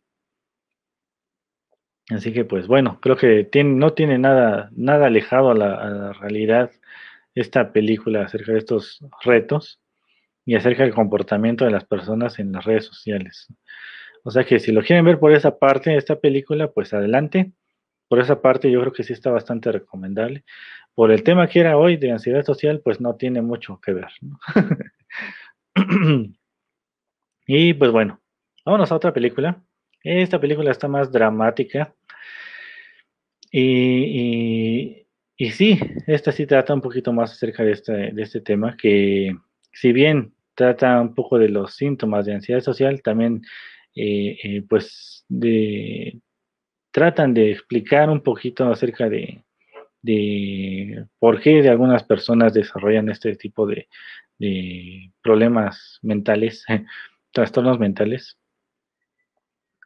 [2.09, 6.71] Así que pues bueno, creo que tiene, no tiene nada, nada alejado a la realidad
[7.35, 9.81] esta película acerca de estos retos
[10.45, 13.47] y acerca del comportamiento de las personas en las redes sociales.
[14.23, 17.51] O sea que si lo quieren ver por esa parte de esta película, pues adelante.
[18.07, 20.45] Por esa parte yo creo que sí está bastante recomendable.
[20.95, 24.07] Por el tema que era hoy de ansiedad social, pues no tiene mucho que ver.
[27.47, 28.21] y pues bueno,
[28.65, 29.61] vámonos a otra película.
[30.05, 31.95] Esta película está más dramática.
[33.51, 38.77] Y, y sí, esta sí trata un poquito más acerca de este, de este tema,
[38.77, 39.35] que
[39.71, 43.41] si bien trata un poco de los síntomas de ansiedad social, también
[43.95, 46.21] eh, eh, pues de,
[46.91, 49.43] tratan de explicar un poquito acerca de,
[50.03, 53.87] de por qué de algunas personas desarrollan este tipo de,
[54.37, 56.63] de problemas mentales,
[57.33, 58.37] trastornos mentales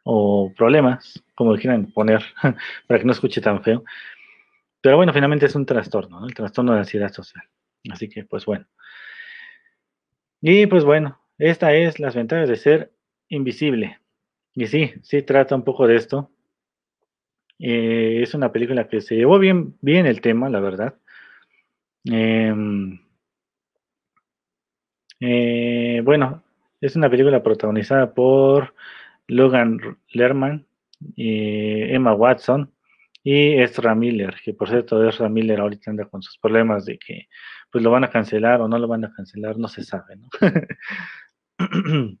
[0.04, 2.22] o problemas, como quieran poner,
[2.86, 3.84] para que no escuche tan feo.
[4.80, 6.26] Pero bueno, finalmente es un trastorno, ¿no?
[6.26, 7.44] el trastorno de ansiedad social.
[7.90, 8.66] Así que, pues bueno.
[10.40, 12.92] Y pues bueno, esta es las ventajas de ser
[13.28, 14.00] invisible.
[14.54, 16.30] Y sí, sí trata un poco de esto.
[17.58, 20.94] Eh, es una película que se llevó bien, bien el tema, la verdad.
[22.04, 22.98] Em,
[25.20, 26.42] eh, bueno,
[26.80, 28.74] es una película protagonizada por
[29.30, 29.78] Logan
[30.12, 30.66] Lerman,
[31.16, 32.72] Emma Watson,
[33.22, 37.28] y Ezra Miller, que por cierto, Ezra Miller ahorita anda con sus problemas de que
[37.70, 40.28] pues lo van a cancelar o no lo van a cancelar, no se sabe, ¿no?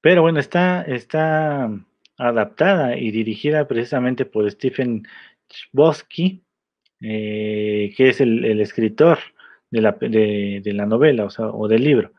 [0.00, 1.70] Pero bueno, está, está
[2.18, 5.02] adaptada y dirigida precisamente por Stephen
[5.48, 6.44] Chbosky,
[7.00, 9.18] eh, que es el, escritor
[9.70, 12.12] de la, de, la, novela o, o del libro.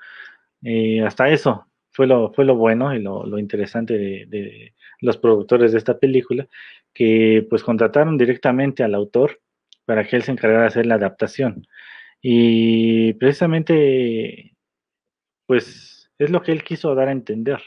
[0.64, 1.67] Eh, hasta eso
[1.98, 6.48] fue lo, fue lo bueno y lo, interesante de, los productores de esta película,
[6.94, 9.40] que pues contrataron directamente al autor
[9.84, 11.66] para que él se encargara de hacer la adaptación.
[12.22, 14.54] Y precisamente,
[15.48, 17.64] pues es lo que él quiso dar a entender.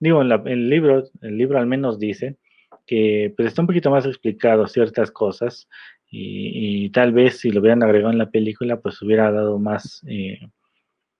[0.00, 2.38] Digo, en, el libro, el libro al menos dice
[2.86, 5.68] que pues está un poquito más explicado ciertas cosas
[6.10, 10.40] y, tal vez si lo hubieran agregado en la película, pues hubiera dado más, eh,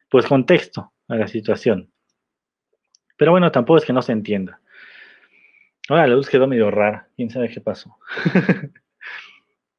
[0.09, 1.91] pues contexto a la situación.
[3.17, 4.61] Pero bueno, tampoco es que no se entienda.
[5.89, 7.97] Ahora la luz quedó medio rara, quién sabe qué pasó.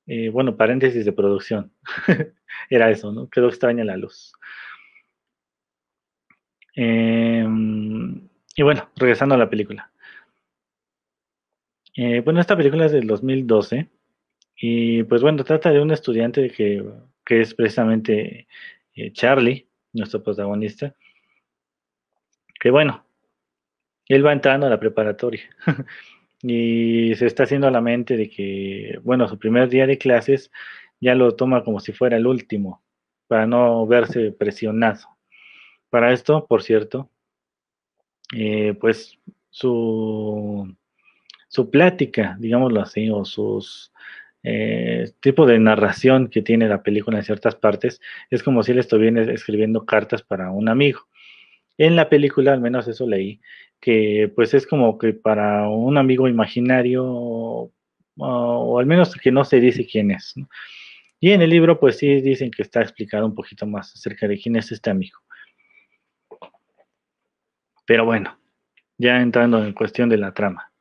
[0.09, 1.69] Eh, bueno, paréntesis de producción.
[2.69, 3.29] Era eso, ¿no?
[3.29, 4.31] Quedó extraña la luz.
[6.73, 9.91] Em, y bueno, regresando a la película.
[11.95, 13.89] Eh, bueno, esta película es del 2012
[14.55, 16.85] y pues bueno, trata de un estudiante que,
[17.25, 18.47] que es precisamente
[18.95, 20.95] eh, Charlie, nuestro protagonista,
[22.59, 23.06] que bueno,
[24.07, 25.43] él va entrando a la preparatoria
[26.41, 30.51] y se está haciendo a la mente de que, bueno, su primer día de clases
[30.99, 32.83] ya lo toma como si fuera el último,
[33.27, 35.17] para no verse presionado.
[35.89, 37.09] Para esto, por cierto,
[38.35, 39.17] eh, pues
[39.49, 40.75] su,
[41.47, 43.91] su plática, digámoslo así, o sus
[44.43, 48.79] eh, tipo de narración que tiene la película en ciertas partes, es como si él
[48.79, 51.07] estuviera escribiendo cartas para un amigo.
[51.77, 53.39] En la película, al menos eso leí,
[53.79, 57.05] que pues es como que para un amigo imaginario,
[58.17, 60.35] o, al menos que no se dice quién es.
[61.19, 64.37] Y en el libro pues sí dicen que está explicado un poquito más acerca de
[64.37, 65.19] quién es este amigo.
[67.85, 68.37] Pero bueno,
[68.97, 70.71] ya entrando en cuestión de la trama.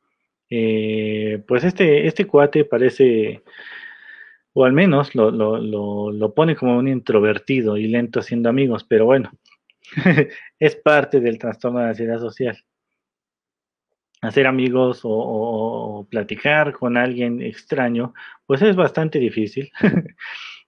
[0.49, 3.43] Eh, pues este, este cuate parece,
[4.53, 9.31] o al menos lo, lo, pone como un introvertido y lento haciendo amigos, pero bueno,
[10.59, 12.57] es parte del trastorno de ansiedad social
[14.21, 18.13] hacer amigos o, platicar con alguien extraño,
[18.45, 19.71] pues es bastante difícil.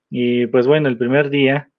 [0.09, 1.69] y pues bueno, el primer día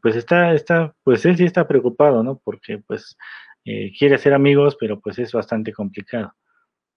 [0.00, 2.40] pues está, está, pues él sí está preocupado, ¿no?
[2.44, 3.16] Porque pues
[3.64, 6.34] eh, quiere ser amigos, pero pues es bastante complicado.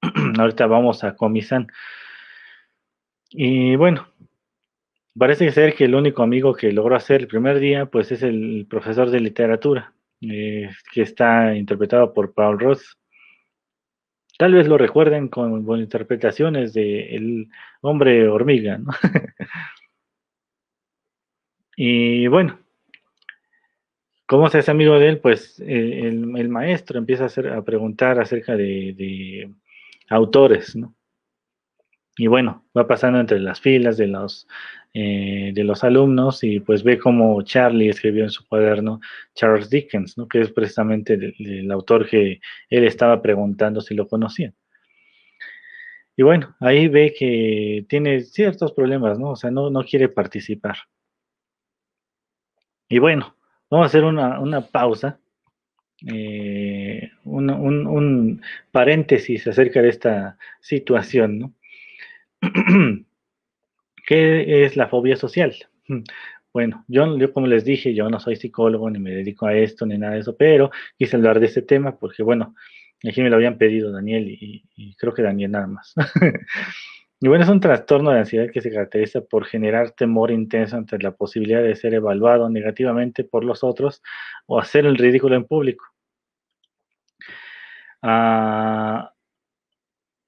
[0.40, 1.68] Ahorita vamos a Comisan.
[3.30, 4.08] Y bueno,
[5.18, 8.68] parece ser que el único amigo que logró hacer el primer día, pues es el
[8.70, 12.98] profesor de literatura, eh, que está interpretado por Paul Ross.
[14.38, 17.50] Tal vez lo recuerden con, interpretaciones de El
[17.82, 18.92] hombre hormiga, ¿no?
[21.76, 22.60] y bueno,
[24.28, 25.20] ¿Cómo se hace amigo de él?
[25.20, 29.50] Pues eh, el, maestro empieza a, a preguntar acerca de,
[30.10, 30.94] autores, ¿no?
[32.18, 34.48] Y bueno, va pasando entre las filas de los,
[34.94, 39.00] eh, de los alumnos y pues ve como Charlie escribió en su cuaderno
[39.36, 40.28] Charles Dickens, ¿no?
[40.28, 42.40] Que es precisamente el, autor que
[42.70, 44.54] él estaba preguntando si lo conocía.
[46.16, 49.32] Y bueno, ahí ve que tiene ciertos problemas, ¿no?
[49.32, 50.78] O sea, no, no quiere participar.
[52.90, 53.38] Y bueno,
[53.70, 55.20] Vamos a hacer una, pausa,
[56.08, 58.42] eh, un,
[58.72, 61.54] paréntesis acerca de esta situación, ¿no?
[64.08, 65.56] ¿Qué es la fobia social?
[66.54, 69.96] Bueno, yo, como les dije, yo no soy psicólogo, ni me dedico a esto, ni
[70.00, 72.56] nada de eso, pero quise hablar de este tema porque, bueno,
[73.08, 75.94] aquí me lo habían pedido Daniel y, y creo que Daniel nada más.
[77.20, 81.00] Y bueno, es un trastorno de ansiedad que se caracteriza por generar temor intenso ante
[81.00, 84.04] la posibilidad de ser evaluado negativamente por los otros
[84.46, 85.86] o hacer el ridículo en público.
[88.04, 89.14] Ah,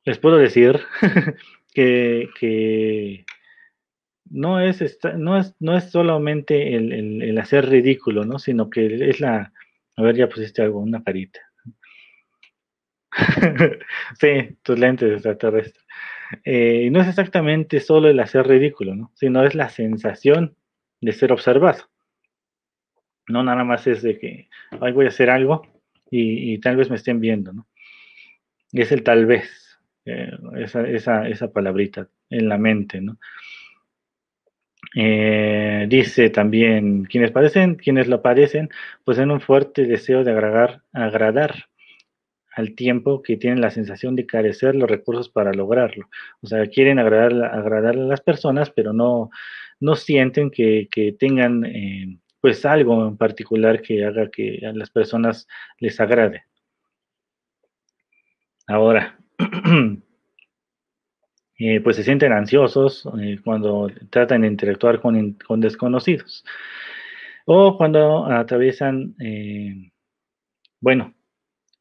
[0.04, 0.80] les puedo decir
[1.80, 3.26] que,
[4.30, 8.40] no, es no, es, no es solamente el, hacer ridículo, ¿no?
[8.40, 9.54] sino que es la...
[9.96, 11.40] A ver, ya pusiste algo, una carita.
[14.20, 15.86] sí, tus lentes extraterrestres.
[16.46, 19.12] Eh, no es exactamente solo el hacer ridículo, ¿no?
[19.16, 20.56] sino es la sensación
[21.02, 21.90] de ser observado.
[23.28, 24.50] No nada más es de que
[24.80, 25.68] Ay, voy a hacer algo
[26.12, 27.68] y, tal vez me estén viendo, ¿no?
[28.72, 29.69] Es el tal vez,
[30.06, 33.18] eh, esa, esa, palabrita en la mente, ¿no?
[34.96, 38.70] Eh, dice también, quienes padecen, quienes lo padecen,
[39.04, 41.70] pues en un fuerte deseo de agradar, agradar
[42.56, 46.10] al tiempo que tienen la sensación de carecer los recursos para lograrlo.
[46.42, 49.30] O sea, quieren agradar, agradar a las personas, pero no,
[49.80, 50.88] no sienten que,
[51.20, 55.48] tengan eh, pues algo en particular que haga que a las personas
[55.80, 56.44] les agrade.
[58.68, 59.18] Ahora,
[61.60, 66.46] eh, pues se sienten ansiosos eh, cuando tratan de interactuar con, con, desconocidos
[67.46, 69.16] o cuando atraviesan,
[70.82, 71.16] bueno,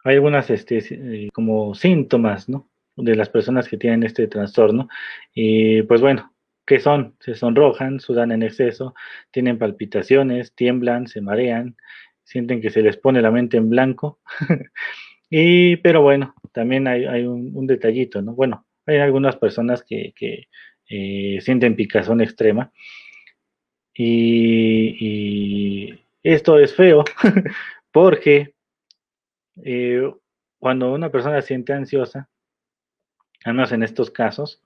[0.05, 2.71] hay algunas este, eh, como síntomas, ¿no?
[2.97, 4.89] De las personas que tienen este trastorno.
[5.35, 6.33] Y pues bueno,
[6.67, 7.15] ¿qué son?
[7.21, 8.95] Se sonrojan, sudan en exceso,
[9.31, 11.77] tienen palpitaciones, tiemblan, se marean,
[12.25, 14.19] sienten que se les pone la mente en blanco.
[15.31, 18.35] y, pero bueno, también hay, un, detallito, ¿no?
[18.35, 20.15] Bueno, hay algunas personas que,
[20.91, 22.73] eh, sienten picazón extrema.
[23.95, 27.05] y esto es feo
[27.93, 28.55] porque
[29.65, 30.13] eh,
[30.59, 32.29] cuando una persona siente ansiosa,
[33.45, 34.63] al menos en estos casos,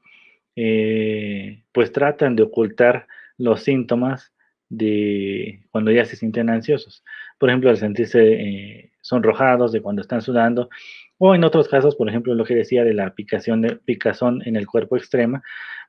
[0.56, 3.06] eh, pues tratan de ocultar
[3.38, 4.32] los síntomas
[4.68, 7.04] de cuando ya se sienten ansiosos.
[7.38, 10.70] Por ejemplo, al sentirse sonrojados, de cuando están sudando,
[11.18, 14.56] o en otros casos, por ejemplo, lo que decía de la picación de, picazón en
[14.56, 15.42] el cuerpo extrema,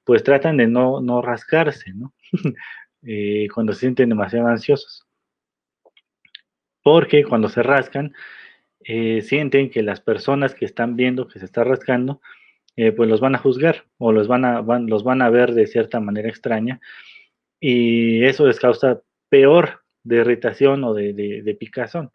[0.03, 2.13] pues tratan de no, no rascarse, ¿no?
[3.53, 5.07] cuando se sienten demasiado ansiosos.
[6.83, 8.13] Porque cuando se rascan,
[8.85, 12.21] eh, sienten que las personas que están viendo que se está rascando,
[12.75, 15.67] eh, pues los van a juzgar o los van a, los van a ver de
[15.67, 16.81] cierta manera extraña
[17.59, 22.11] y eso les causa peor de irritación o de, picazón.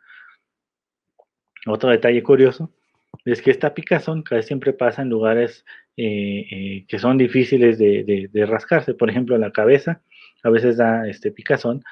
[1.67, 2.73] Otro detalle curioso
[3.25, 5.65] es que esta picazón casi siempre pasa en lugares
[5.97, 10.03] eh, que son difíciles de, rascarse, por ejemplo la cabeza,
[10.45, 11.83] a veces da este picazón,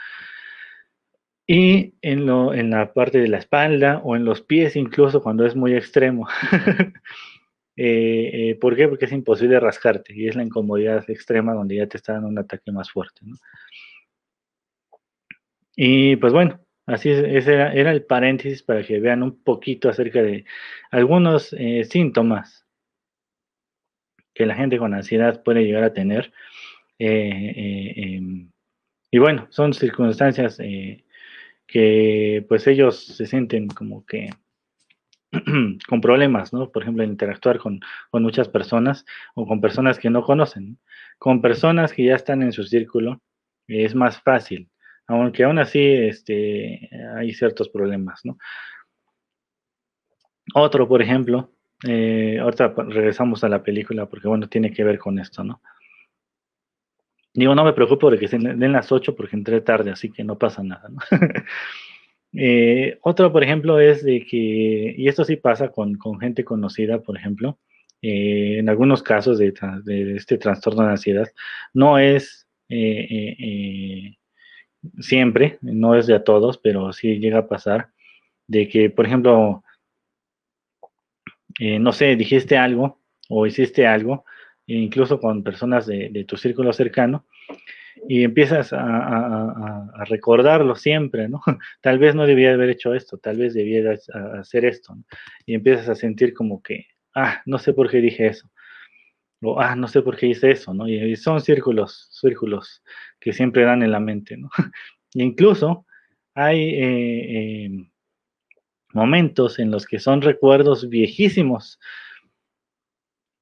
[1.47, 5.47] y en, lo, en la parte de la espalda o en los pies incluso cuando
[5.47, 6.29] es muy extremo.
[7.79, 8.89] Eh, eh, ¿Por qué?
[8.89, 12.39] Porque es imposible rascarte y es la incomodidad extrema donde ya te está dando un
[12.39, 13.21] ataque más fuerte.
[15.77, 20.45] Y pues bueno, así ese era, el paréntesis para que vean un poquito acerca de
[20.91, 22.67] algunos eh, síntomas
[24.35, 26.33] que la gente con ansiedad puede llegar a tener.
[26.99, 28.51] Em,
[29.11, 30.59] y bueno, son circunstancias
[31.67, 34.31] que pues ellos se sienten como que
[35.89, 36.71] con problemas, ¿no?
[36.71, 37.81] Por ejemplo, interactuar con,
[38.13, 40.79] muchas personas o con personas que no conocen.
[41.19, 43.21] Con personas que ya están en su círculo
[43.67, 44.71] es más fácil,
[45.07, 48.39] aunque aún así este, hay ciertos problemas, ¿no?
[50.55, 51.51] Otro, por ejemplo,
[51.87, 55.61] eh, ahorita regresamos a la película porque, bueno, tiene que ver con esto, ¿no?
[57.35, 60.25] Digo, no me preocupo de que se den las 8 porque entré tarde, así que
[60.25, 60.89] no pasa nada.
[62.39, 67.17] Eh, otro, por ejemplo, es de que, y esto sí pasa con, gente conocida, por
[67.17, 67.59] ejemplo,
[68.03, 69.55] eh, en algunos casos de,
[70.15, 71.29] este trastorno de ansiedad,
[71.73, 72.47] no es
[74.99, 77.91] siempre, no es de a todos, pero sí llega a pasar
[78.47, 79.63] de que, por ejemplo,
[81.59, 84.25] eh, no sé, dijiste algo o hiciste algo,
[84.67, 87.27] incluso con personas de, tu círculo cercano,
[88.09, 91.41] y empiezas a, recordarlo siempre, ¿no?
[91.81, 93.95] Tal vez no debía haber hecho esto, tal vez debía
[94.39, 94.97] hacer esto,
[95.45, 98.49] y empiezas a sentir como que, ah, no sé por qué dije eso,
[99.43, 100.89] o ah, no sé por qué hice eso, ¿no?
[100.89, 102.83] Y, son círculos, círculos
[103.21, 104.49] que siempre dan en la mente, ¿no?
[105.15, 105.87] Incluso
[106.35, 107.91] hay eh, em,
[108.93, 111.79] momentos en los que son recuerdos viejísimos,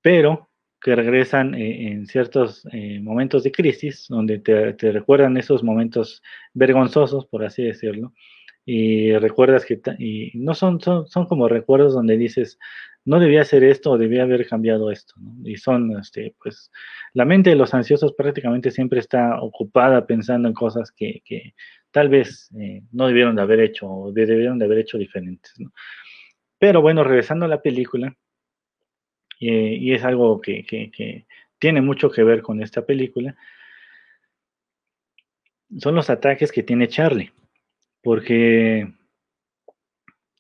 [0.03, 0.51] pero
[0.85, 6.23] que regresan eh, en ciertos eh, momentos de crisis, donde te, recuerdan esos momentos
[6.53, 8.13] vergonzosos, por así decirlo,
[8.67, 12.59] y recuerdas que, y no son, son, son, como recuerdos donde dices,
[13.05, 16.71] no debía hacer esto o debía haber cambiado esto, Y son, este, pues,
[17.13, 21.23] la mente de los ansiosos prácticamente siempre está ocupada pensando en cosas que,
[21.91, 25.55] tal vez eh, no debieron de haber hecho o debieron de haber hecho diferentes,
[26.59, 28.17] Pero bueno, regresando a la película,
[29.41, 31.27] eh, y es algo que, que
[31.59, 33.37] tiene mucho que ver con esta película,
[35.79, 37.31] son los ataques que tiene Charlie,
[38.05, 38.93] porque,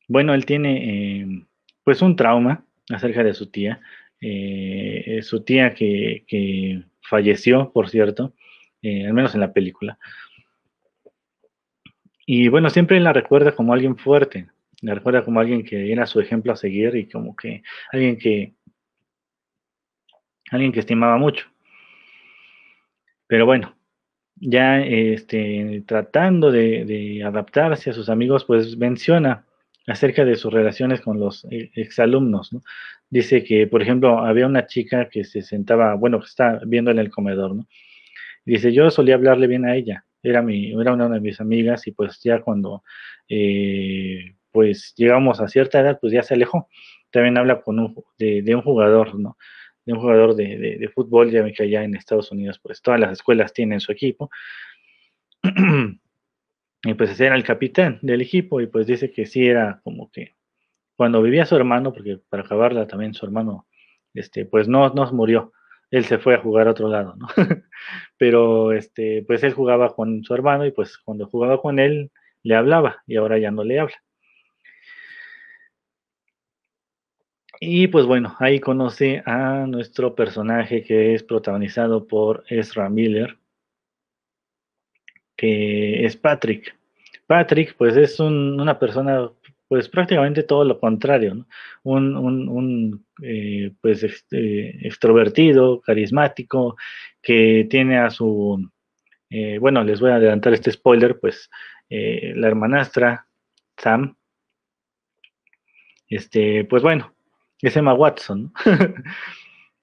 [0.06, 1.46] bueno, él tiene eh,
[1.82, 3.80] pues un trauma acerca de su tía,
[4.20, 8.34] eh, su tía que, falleció, por cierto,
[8.82, 9.98] eh, al menos en la película.
[12.26, 14.48] Y bueno, siempre la recuerda como alguien fuerte,
[14.80, 17.62] la recuerda como alguien que era su ejemplo a seguir y como que
[17.92, 18.54] alguien que
[20.50, 21.46] alguien que estimaba mucho.
[23.26, 23.74] Pero bueno,
[24.46, 29.46] ya este, tratando de, adaptarse a sus amigos, pues menciona
[29.86, 32.52] acerca de sus relaciones con los e, exalumnos.
[32.52, 32.62] ¿no?
[33.10, 36.98] Dice que, por ejemplo, había una chica que se sentaba, bueno, que está viendo en
[36.98, 37.66] el comedor, ¿no?
[38.44, 41.92] Dice, yo solía hablarle bien a ella, era, mi, era una de mis amigas y
[41.92, 42.82] pues ya cuando
[43.28, 46.68] eh, pues llegamos a cierta edad, pues ya se alejó.
[47.10, 49.38] También habla con un, de, un jugador, ¿no?
[49.84, 53.52] De un jugador de, fútbol, ya que allá en Estados Unidos, pues todas las escuelas
[53.52, 54.30] tienen su equipo.
[56.86, 60.10] Y pues ese era el capitán del equipo y pues dice que sí era como
[60.10, 60.34] que
[60.96, 63.66] cuando vivía su hermano, porque para acabarla también su hermano,
[64.12, 65.52] este, pues no, no murió,
[65.90, 67.28] él se fue a jugar a otro lado, ¿no?
[68.18, 72.10] Pero este, pues él jugaba con su hermano y pues cuando jugaba con él
[72.42, 73.96] le hablaba y ahora ya no le habla.
[77.60, 83.38] Y pues bueno, ahí conoce a nuestro personaje que es protagonizado por Ezra Miller,
[85.36, 86.76] que es Patrick.
[87.26, 89.30] Patrick, pues es una persona,
[89.68, 91.46] pues prácticamente todo lo contrario,
[91.84, 96.76] un, eh, pues este, extrovertido, carismático,
[97.22, 98.68] que tiene a su,
[99.30, 101.50] eh, bueno, les voy a adelantar este spoiler, pues
[101.88, 103.26] eh, la hermanastra
[103.76, 104.16] Sam,
[106.08, 107.13] este, pues bueno,
[107.68, 108.52] es Emma Watson,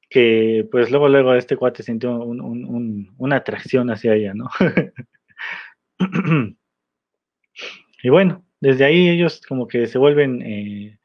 [0.10, 4.50] que pues luego, luego este cuate sintió una atracción hacia ella, ¿no?
[8.04, 11.00] y bueno, desde ahí ellos como que se vuelven eh,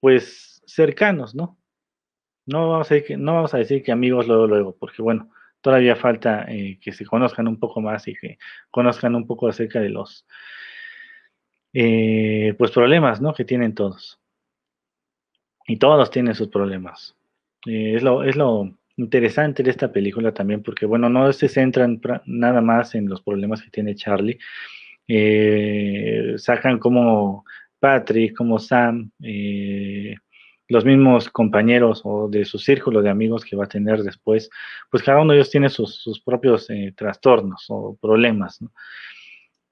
[0.00, 1.58] pues cercanos, ¿no?
[2.46, 5.30] No vamos, a decir que, no vamos a decir que amigos luego, luego, porque bueno,
[5.60, 8.38] todavía falta eh, que se conozcan un poco más y que
[8.70, 10.26] conozcan un poco acerca de los
[11.72, 13.34] eh, pues problemas, ¿no?
[13.34, 14.19] Que tienen todos.
[15.66, 17.16] Y todos tienen sus problemas.
[17.66, 22.60] es, lo, es lo interesante de esta película también, porque bueno, no se centran nada
[22.60, 24.38] más en los problemas que tiene Charlie.
[25.08, 27.44] Eh, sacan como
[27.78, 30.14] Patrick, como Sam, eh,
[30.68, 34.50] los mismos compañeros o de su círculo de amigos que va a tener después,
[34.90, 38.60] pues cada uno de ellos tiene sus, propios eh, trastornos o problemas,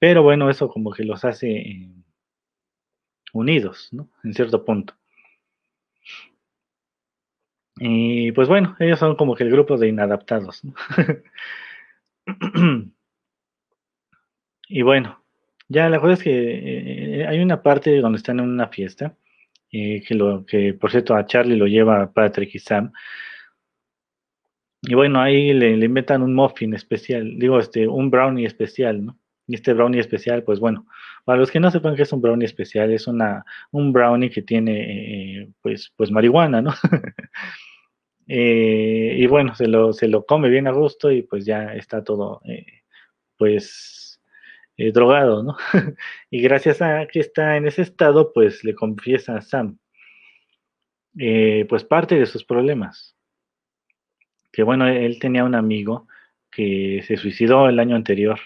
[0.00, 1.88] Pero bueno, eso como que los hace
[3.32, 4.08] unidos, ¿no?
[4.24, 4.94] En cierto punto.
[7.80, 10.62] Y pues bueno, ellos son como que el grupo de inadaptados.
[14.68, 15.22] y bueno,
[15.68, 19.16] ya la cosa es que eh, hay una parte donde están en una fiesta,
[19.70, 22.92] eh, que, lo, que por cierto a Charlie lo lleva Patrick y Sam.
[24.82, 29.18] Y bueno, ahí le, inventan un muffin especial, digo, este, un brownie especial, ¿no?
[29.46, 30.86] Y este brownie especial, pues bueno,
[31.24, 34.42] para los que no sepan qué es un brownie especial, es una, un brownie que
[34.42, 36.72] tiene eh, pues, pues marihuana, ¿no?
[38.28, 42.04] Eh, y bueno, se lo, se lo come bien a gusto y pues ya está
[42.04, 42.82] todo, eh,
[43.36, 44.20] pues,
[44.76, 45.56] drogado, ¿no?
[46.30, 49.78] y gracias a que está en ese estado, pues le confiesa a Sam,
[51.68, 53.16] pues parte de sus problemas.
[54.52, 56.06] Que bueno, él tenía un amigo
[56.50, 58.38] que se suicidó el año anterior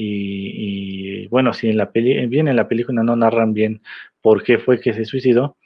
[0.00, 3.82] y, bueno, si en la bien en la película no narran bien
[4.20, 5.56] por qué fue que se suicidó,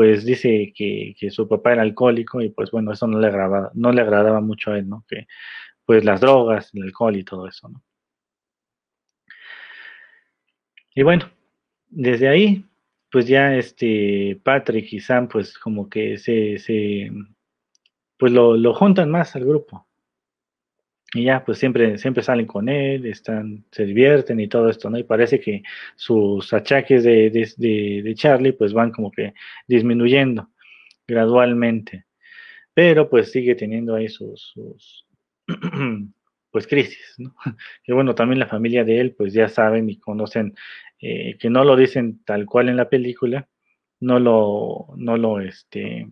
[0.00, 3.92] pues dice que, su papá era alcohólico y pues bueno, eso no le agradaba, no
[3.92, 5.04] le agradaba mucho a él, ¿no?
[5.06, 5.26] Que
[5.84, 7.82] pues las drogas, el alcohol y todo eso, ¿no?
[10.94, 11.30] Y bueno,
[11.90, 12.64] desde ahí,
[13.12, 17.10] pues ya este Patrick y Sam, pues como que se, se
[18.16, 19.86] pues lo, lo juntan más al grupo.
[21.12, 24.98] Y ya, pues siempre, siempre salen con él, están, se divierten y todo esto, ¿no?
[24.98, 25.62] Y parece que
[25.96, 29.34] sus achaques de, de, Charlie, pues van como que
[29.66, 30.50] disminuyendo
[31.08, 32.06] gradualmente.
[32.74, 35.06] Pero pues sigue teniendo ahí sus, sus
[36.52, 37.34] pues crisis, ¿no?
[37.84, 40.54] Que bueno, también la familia de él, pues ya saben y conocen,
[41.00, 43.48] eh, que no lo dicen tal cual en la película,
[43.98, 46.08] no lo, no lo, este,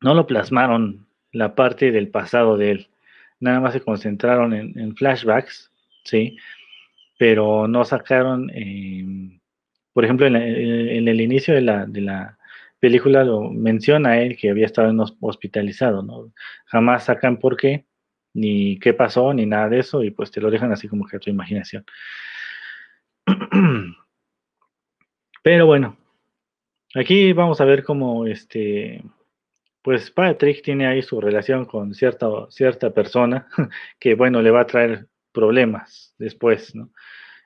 [0.00, 1.05] no lo plasmaron
[1.36, 2.88] la parte del pasado de él.
[3.40, 5.70] Nada más se concentraron en, flashbacks,
[6.04, 6.38] ¿sí?
[7.18, 9.38] Pero no sacaron, em,
[9.92, 12.38] por ejemplo, en, el inicio de la, de la
[12.80, 16.32] película lo menciona él que había estado hospitalizado, ¿no?
[16.66, 17.84] Jamás sacan por qué,
[18.32, 21.16] ni qué pasó, ni nada de eso, y pues te lo dejan así como que
[21.16, 21.84] a tu imaginación.
[25.42, 25.96] Pero bueno,
[26.94, 29.02] aquí vamos a ver cómo este
[29.86, 33.46] pues Patrick tiene ahí su relación con cierta, cierta persona
[34.00, 36.72] que, bueno, le va a traer problemas después.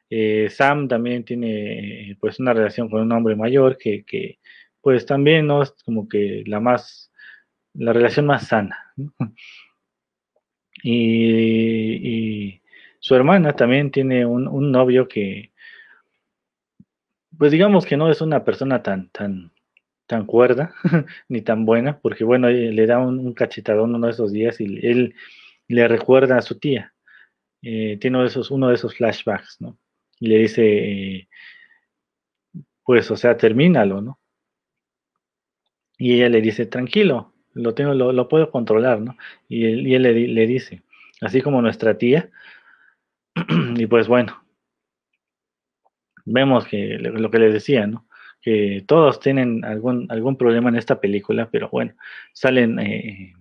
[0.08, 4.38] Eh, Sam también tiene, pues, una relación con un hombre mayor que, que,
[4.80, 7.12] pues, también no es como que la más,
[7.74, 8.94] la relación más sana,
[10.82, 12.62] y,
[13.00, 15.52] su hermana también tiene un, un novio que,
[17.36, 19.52] pues, digamos que no es una persona tan, tan,
[20.10, 20.74] tan cuerda
[21.28, 24.64] ni tan buena, porque bueno, eh, le da un, cachetadón uno de esos días y
[24.84, 25.14] él
[25.68, 26.92] le recuerda a su tía.
[27.62, 29.78] Eh, tiene uno de, esos, flashbacks, ¿no?
[30.18, 31.28] Y le dice, eh,
[32.84, 34.18] pues, o sea, termínalo, ¿no?
[35.96, 39.16] Y ella le dice, tranquilo, lo tengo, lo, puedo controlar, ¿no?
[39.48, 40.82] Y él, y él le, le, dice,
[41.20, 42.30] así como nuestra tía,
[43.76, 44.42] y pues bueno,
[46.24, 48.09] vemos que lo que les decía, ¿no?
[48.42, 51.94] Que todos tienen algún, algún problema en esta película, pero bueno,
[52.32, 53.34] salen eh,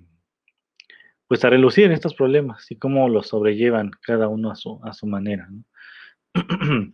[1.28, 5.08] pues a relucir estos problemas y cómo los sobrellevan cada uno a su, a su
[5.08, 5.48] manera.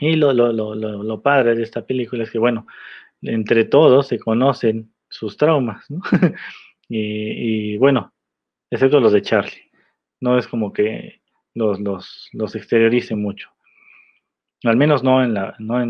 [0.00, 2.66] y lo, lo, lo, lo, padre de esta película es que, bueno,
[3.22, 6.00] entre todos se conocen sus traumas, ¿no?
[6.88, 8.12] y, y, bueno,
[8.70, 9.70] excepto los de Charlie.
[10.20, 11.20] No es como que
[11.54, 13.50] los, los, los exteriorice mucho.
[14.64, 15.82] Al menos no en la, no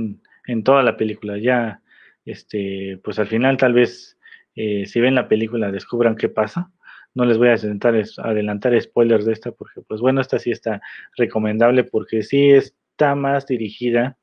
[0.46, 1.38] en toda la película.
[1.38, 1.80] Ya,
[2.24, 4.14] este, pues al final tal vez
[4.56, 6.70] eh, si ven la película descubran qué pasa.
[7.14, 10.82] No les voy a adelantar, spoilers de esta porque, pues bueno, esta sí está
[11.16, 14.18] recomendable porque sí está más dirigida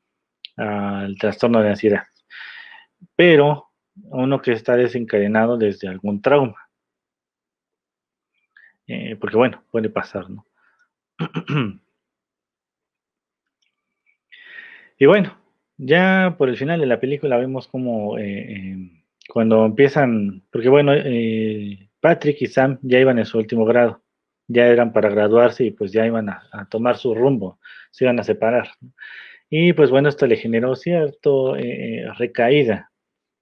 [0.56, 2.04] al trastorno de ansiedad.
[3.16, 6.68] Pero uno que está desencadenado desde algún trauma.
[8.86, 10.46] Eh, porque bueno, puede pasar, ¿no?
[14.98, 15.41] y bueno,
[15.84, 20.92] ya por el final de la película vemos como eh, em, cuando empiezan, porque bueno,
[20.94, 24.02] eh, Patrick y Sam ya iban en su último grado,
[24.48, 27.58] ya eran para graduarse y pues ya iban a, tomar su rumbo,
[27.90, 28.70] se iban a separar.
[29.50, 32.90] Y pues bueno, esto le generó cierto eh, recaída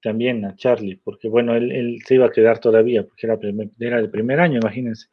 [0.02, 3.38] también a Charlie, porque bueno, él, se iba a quedar todavía, porque era,
[3.78, 5.08] era el primer año, imagínense.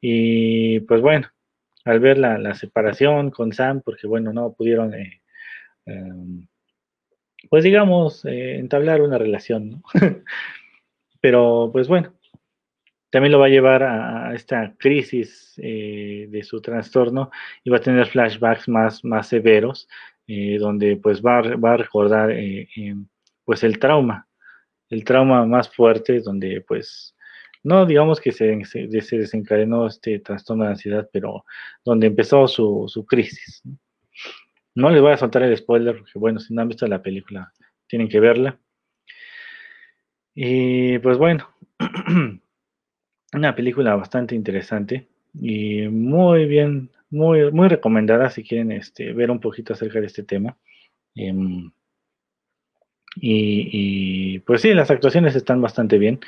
[0.00, 1.28] Y pues bueno,
[1.84, 4.94] al ver la, la separación con Sam, porque bueno, no pudieron
[5.86, 6.46] em,
[7.48, 9.82] pues digamos, eh, entablar una relación, ¿no?
[11.20, 12.14] Pero pues bueno,
[13.10, 17.30] también lo va a llevar a, esta crisis eh, de su trastorno
[17.64, 19.88] y va a tener flashbacks más, más severos,
[20.26, 22.34] eh, donde pues va, va a recordar
[23.44, 24.28] pues el trauma,
[24.88, 27.14] el trauma más fuerte, donde pues
[27.62, 31.44] no digamos que se, se, desencadenó este trastorno de ansiedad, pero
[31.84, 33.60] donde empezó su, su crisis.
[33.64, 33.76] ¿no?
[34.74, 37.52] No les voy a soltar el spoiler porque, bueno, si no han visto la película,
[37.86, 38.58] tienen que verla.
[40.34, 41.48] Y pues bueno,
[43.32, 49.40] una película bastante interesante y muy bien muy, muy recomendada si quieren este, ver un
[49.40, 50.56] poquito acerca de este tema.
[51.14, 51.70] Em,
[53.16, 56.20] y, pues sí, las actuaciones están bastante bien.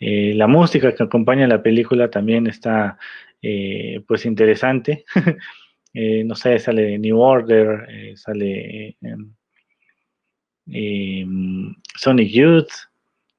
[0.00, 2.98] Eh, la música que acompaña la película también está
[3.42, 5.04] eh, pues interesante.
[5.94, 9.34] Eh, no sé, sale New Order, sale em,
[10.66, 12.72] em, Sonic Youth,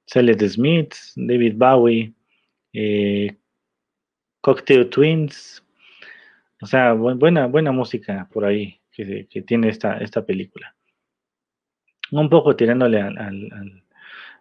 [0.06, 2.14] sale The Smiths, David Bowie,
[4.42, 5.64] Cocktail Twins.
[6.62, 10.74] O sea, buena, buena música por ahí que, que tiene esta, esta película
[12.20, 13.84] un poco tirándole al,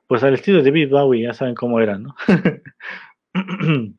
[0.06, 2.14] pues al estilo de David Bowie, ya saben cómo era, ¿no?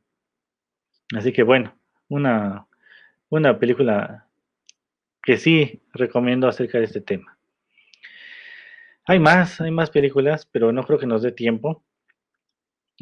[1.16, 1.76] Así que bueno,
[2.10, 2.68] una,
[3.40, 4.28] una película
[5.24, 7.38] que sí recomiendo acerca de este tema.
[9.06, 11.84] Hay más, hay más películas, pero no creo que nos dé tiempo.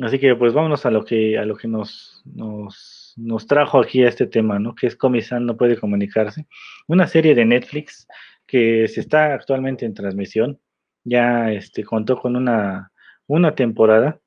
[0.02, 4.04] Así que pues vámonos a lo que, a lo que nos, nos, nos trajo aquí
[4.04, 4.74] a este tema, ¿no?
[4.74, 6.48] Que es Comisan no puede comunicarse.
[6.88, 8.08] Una serie de Netflix
[8.48, 10.60] que se está actualmente en transmisión.
[11.04, 12.92] Ya este, contó con una,
[13.28, 14.22] una temporada.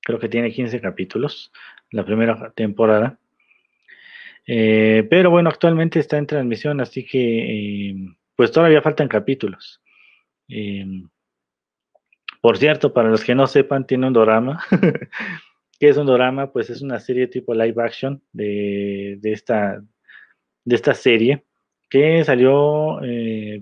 [0.00, 1.52] Creo que tiene 15 capítulos,
[1.90, 3.18] la primera temporada.
[4.46, 7.94] Eh, pero bueno, actualmente está en transmisión, así que eh,
[8.36, 9.80] pues todavía faltan capítulos.
[10.48, 10.84] Eh,
[12.40, 14.62] por cierto, para los que no sepan, tiene un drama.
[15.78, 16.52] ¿Qué es un drama?
[16.52, 19.82] Pues es una serie tipo live action de, de, esta,
[20.64, 21.44] de esta serie
[21.88, 23.00] que salió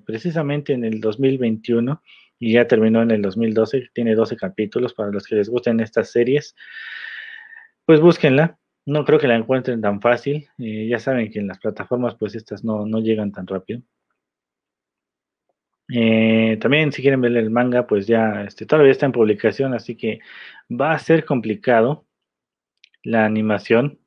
[0.05, 2.01] precisamente en el 2021
[2.39, 6.11] y ya terminó en el 2012, tiene 12 capítulos para los que les gusten estas
[6.11, 6.57] series,
[7.85, 8.59] pues búsquenla,
[8.91, 12.34] no creo que la encuentren tan fácil, eh, ya saben que en las plataformas pues
[12.34, 13.82] estas no, llegan tan rápido.
[15.93, 19.97] Eh, también si quieren ver el manga, pues ya este, todavía está en publicación, así
[19.97, 20.20] que
[20.70, 22.05] va a ser complicado
[23.03, 23.99] la animación.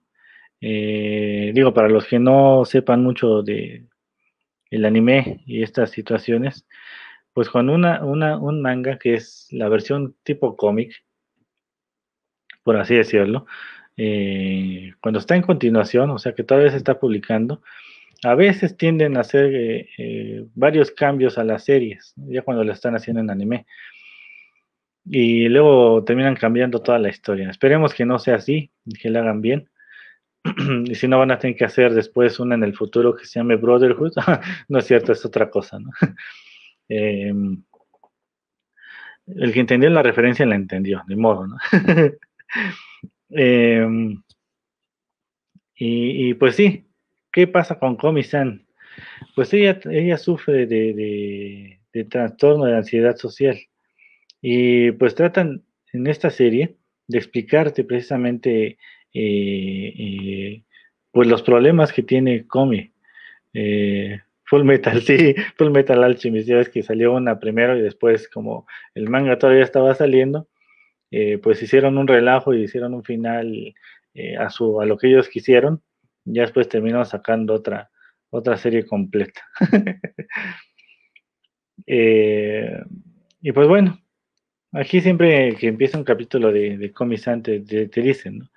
[0.61, 3.85] digo, para los que no sepan mucho de,
[4.73, 6.67] el anime y estas situaciones,
[7.33, 11.03] pues con una, un manga que es la versión tipo cómic,
[12.63, 13.45] por así decirlo,
[13.97, 17.61] eh, cuando está en continuación, o sea que todavía se está publicando,
[18.23, 22.71] a veces tienden a hacer eh, eh, varios cambios a las series, ya cuando lo
[22.71, 23.65] están haciendo en anime.
[25.05, 27.49] Y luego terminan cambiando toda la historia.
[27.49, 28.71] Esperemos que no sea así,
[29.01, 29.69] que lo hagan bien.
[30.85, 33.39] y si no van a tener que hacer después una en el futuro que se
[33.39, 34.13] llame Brotherhood,
[34.69, 35.89] no es cierto, es otra cosa, ¿no?
[36.89, 37.63] Em,
[39.25, 41.57] el que entendió la referencia la entendió, de modo, ¿no?
[43.35, 44.21] Em,
[45.75, 46.85] y, pues sí,
[47.31, 48.65] ¿qué pasa con Komi-san?
[49.35, 53.57] Pues ella, ella sufre de, de trastorno de ansiedad social
[54.41, 55.63] y pues tratan
[55.93, 56.75] en esta serie
[57.07, 58.77] de explicarte precisamente
[59.13, 60.63] eh, eh,
[61.11, 62.91] pues los problemas que tiene Comi.
[63.53, 68.27] Eh, Full Metal, sí, Full Metal Alchemist, ya ves que salió una primero y después
[68.27, 70.47] como el manga todavía estaba saliendo,
[71.41, 73.73] pues hicieron un relajo y hicieron un final
[74.39, 75.81] a, su, a lo que ellos quisieron,
[76.25, 77.91] ya después terminó sacando otra,
[78.29, 79.41] otra serie completa.
[81.85, 83.99] y pues bueno,
[84.73, 86.93] aquí siempre que empieza un capítulo de, de
[87.27, 88.49] antes te, dicen.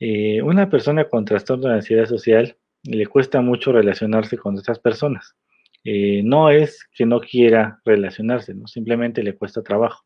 [0.00, 5.36] Eh, una persona con trastorno de ansiedad social le cuesta mucho relacionarse con otras personas.
[5.84, 8.66] Eh, no es que no quiera relacionarse, ¿no?
[8.66, 10.04] simplemente le cuesta trabajo.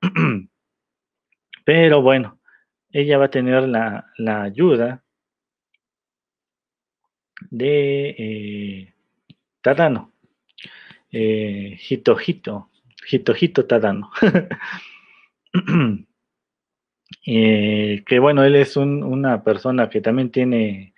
[1.64, 2.38] Pero bueno,
[2.90, 4.04] ella va a tener la,
[4.42, 5.02] ayuda
[7.50, 8.94] de eh,
[9.60, 10.12] Tadano,
[11.10, 12.70] eh, Hitojito,
[13.10, 14.10] Hitojito Tadano.
[17.24, 20.94] Eh, que bueno, él es una persona que también tiene,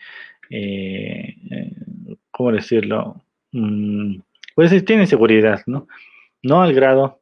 [0.48, 1.36] eh,
[2.30, 3.22] ¿cómo decirlo?
[3.52, 4.20] Mm,
[4.54, 5.86] pues tiene seguridad, ¿no?
[6.42, 7.20] No al grado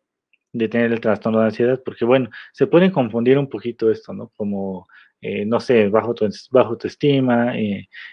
[0.52, 4.28] de tener el trastorno de ansiedad, porque bueno, se puede confundir un poquito esto, ¿no?
[4.36, 4.86] Como,
[5.46, 7.54] no sé, bajo tu, bajo tu estima,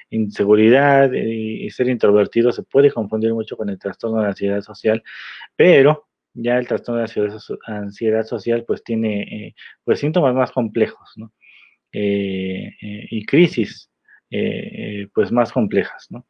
[0.09, 5.03] inseguridad y ser introvertido, se puede confundir mucho con el trastorno de ansiedad social,
[5.55, 11.33] pero ya el trastorno de ansiedad, social pues tiene eh, pues síntomas más complejos, ¿no?
[11.91, 13.89] Eh, eh, y crisis
[15.13, 16.25] pues más complejas, ¿no?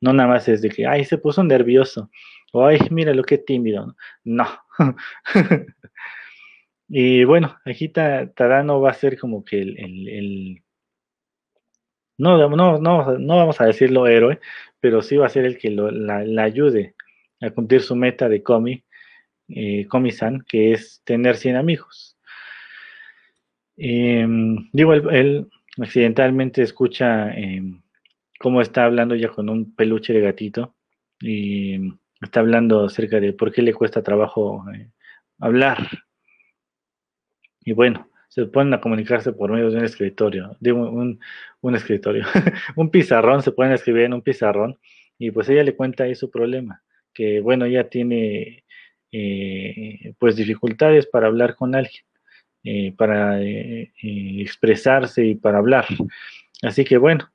[0.00, 2.10] No nada más es de que, ay, se puso nervioso,
[2.52, 3.94] o ay, mira lo que tímido,
[4.24, 4.46] no.
[6.88, 10.62] y bueno, aquí Tadano va a ser como que el,
[12.18, 14.40] no, no, no, no vamos a decirlo héroe,
[14.80, 16.94] pero sí va a ser el que la, ayude
[17.40, 18.84] a cumplir su meta de cómic
[19.48, 22.16] eh, Komi-san, que es tener 100 amigos.
[23.76, 25.48] Em, digo, él,
[25.78, 27.82] accidentalmente escucha em,
[28.38, 30.74] cómo está hablando ya con un peluche de gatito
[31.20, 34.90] y está hablando acerca de por qué le cuesta trabajo eh,
[35.38, 35.78] hablar.
[37.64, 41.20] Y bueno, se ponen a comunicarse por medio de un escritorio, de un,
[41.60, 42.24] un, escritorio,
[42.76, 44.78] un pizarrón, se pueden escribir en un pizarrón
[45.18, 48.64] y pues ella le cuenta ahí su problema, que bueno, ella tiene
[49.12, 52.04] eh, pues dificultades para hablar con alguien,
[52.64, 55.86] eh, para expresarse y para hablar.
[56.62, 57.30] Así que bueno,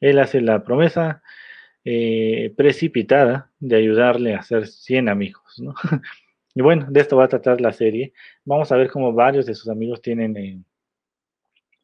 [0.00, 1.22] él hace la promesa
[1.84, 5.74] eh, precipitada de ayudarle a hacer 100 amigos, ¿no?
[6.54, 8.12] y bueno, de esto va a tratar la serie.
[8.44, 10.60] Vamos a ver cómo varios de sus amigos tienen, eh,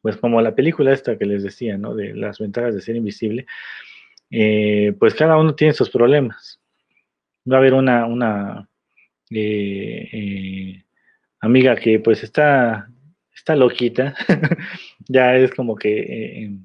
[0.01, 1.95] pues como la película esta que les decía, ¿no?
[1.95, 3.45] De las ventajas de ser invisible,
[4.29, 6.61] eh, pues cada uno tiene sus problemas.
[7.49, 8.69] Va a haber una, una
[11.39, 12.89] amiga que pues está,
[13.33, 14.15] está loquita,
[15.07, 16.59] ya es como que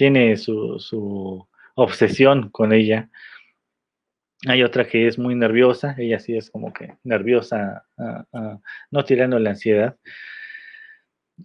[0.00, 3.10] tiene su, obsesión con ella.
[4.46, 8.58] Hay otra que es muy nerviosa, ella sí es como que nerviosa, ah, ah,
[8.90, 9.96] no tirando la ansiedad.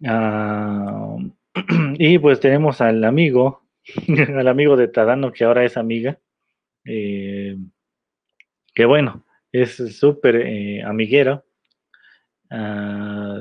[0.06, 1.18] Ah,
[2.00, 3.68] y pues tenemos al amigo,
[4.36, 6.20] al amigo de Tadano, que ahora es amiga,
[6.86, 7.58] eh,
[8.74, 11.46] que bueno, es súper eh, amiguero,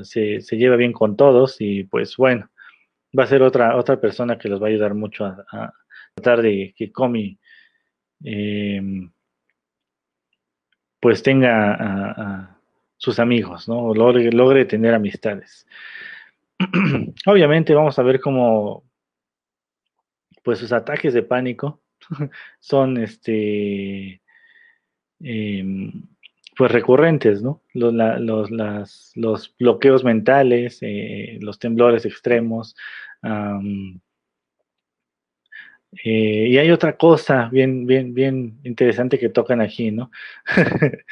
[0.03, 2.49] se, se, lleva bien con todos y pues bueno,
[3.17, 5.73] va a ser otra, otra persona que los va a ayudar mucho a,
[6.15, 7.37] de que Comi
[8.23, 9.11] em,
[10.99, 12.59] pues tenga a,
[12.97, 13.93] sus amigos, ¿no?
[13.93, 15.67] Logre, tener amistades.
[17.25, 18.83] Obviamente vamos a ver cómo
[20.41, 21.81] pues sus ataques de pánico
[22.59, 24.21] son este
[25.19, 25.91] em,
[26.57, 27.61] pues recurrentes, ¿no?
[27.73, 27.93] Los,
[28.49, 32.75] los, los bloqueos mentales, eh, los temblores extremos.
[36.03, 40.11] Eh, y hay otra cosa bien, bien, bien interesante que tocan aquí, ¿no?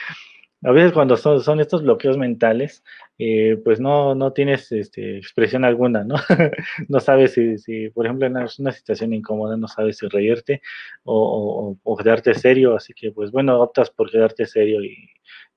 [0.64, 2.84] a veces cuando son, son estos bloqueos mentales,
[3.18, 6.16] eh, pues no, no tienes este, expresión alguna, ¿no?
[6.90, 10.62] no sabes si, si, por ejemplo, en una, situación incómoda, no sabes si reírte
[11.04, 15.10] o, o, quedarte serio, así que, pues bueno, optas por quedarte serio y,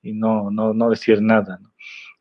[0.03, 1.73] y no, no, no decir nada, ¿no?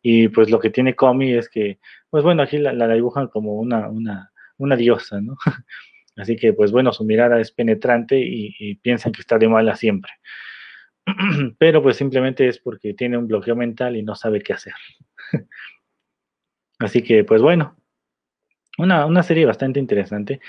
[0.01, 1.80] Y pues lo que tiene Comi es que,
[2.12, 5.36] pues bueno, aquí la, la dibujan como una, una, una diosa, ¿no?
[6.16, 10.11] Así que, pues bueno, su mirada es penetrante y, piensan que está de mala siempre.
[11.59, 14.74] pero pues simplemente es porque tiene un bloqueo mental y no sabe qué hacer.
[16.80, 17.76] Así que pues bueno,
[18.78, 20.39] una, serie bastante interesante.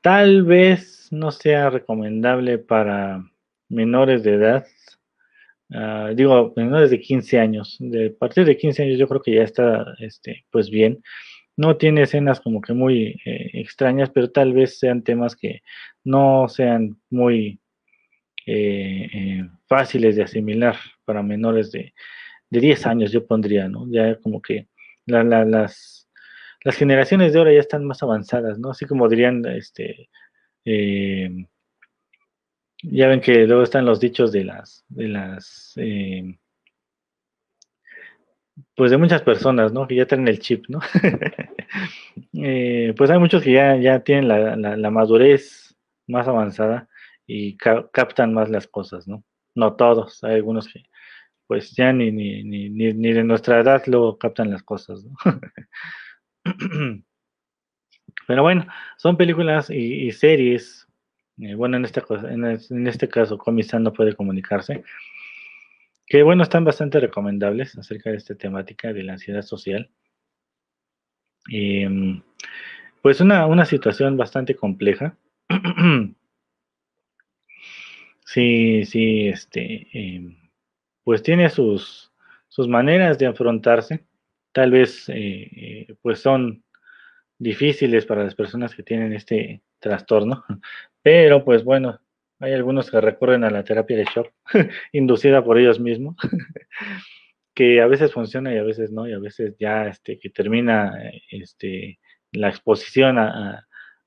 [0.00, 3.22] Tal vez no sea recomendable para
[3.68, 4.66] menores de edad.
[5.72, 7.76] Ah, digo, menores de 15 años.
[7.80, 11.02] De partir de 15 años yo creo que ya está este, pues bien.
[11.56, 15.62] No tiene escenas como que muy eh, extrañas, pero tal vez sean temas que
[16.04, 17.60] no sean muy
[18.46, 21.94] eh, eh, fáciles de asimilar para menores de,
[22.50, 23.86] de, 10 años, yo pondría, ¿no?
[23.90, 24.68] Ya como que
[25.06, 26.08] las,
[26.62, 28.70] las generaciones de ahora ya están más avanzadas, ¿no?
[28.70, 30.10] Así como dirían, este,
[30.64, 31.46] eh,
[32.82, 35.74] ya ven que luego están los dichos de las, de las,
[38.74, 39.86] pues de muchas personas, ¿no?
[39.86, 40.80] Que ya tienen el chip, ¿no?
[42.96, 45.76] pues hay muchos que ya, ya tienen la, la madurez
[46.06, 46.88] más avanzada
[47.26, 49.24] y captan más las cosas, ¿no?
[49.54, 50.84] No todos, hay algunos que
[51.46, 55.14] pues ya ni, ni, ni, ni de nuestra edad luego captan las cosas, ¿no?
[58.26, 60.88] Pero bueno, son películas y, series,
[61.38, 64.82] eh, bueno, en este, en, este caso Comisan no puede comunicarse,
[66.06, 69.90] que bueno, están bastante recomendables acerca de esta temática de la ansiedad social.
[71.48, 72.22] Em,
[73.02, 75.16] pues una, una situación bastante compleja.
[78.28, 80.36] Sí, sí, este, em,
[81.04, 82.12] pues tiene sus,
[82.48, 84.04] sus maneras de afrontarse.
[84.52, 86.64] Tal vez, eh, eh, pues son
[87.38, 90.44] difíciles para las personas que tienen este trastorno,
[91.02, 92.00] pero pues bueno,
[92.40, 94.32] hay algunos que recurren a la terapia de shock
[94.92, 96.16] inducida por ellos mismos,
[97.54, 100.92] que a veces funciona y a veces no, y a veces ya este, que termina
[101.30, 101.98] este,
[102.32, 103.62] la exposición a,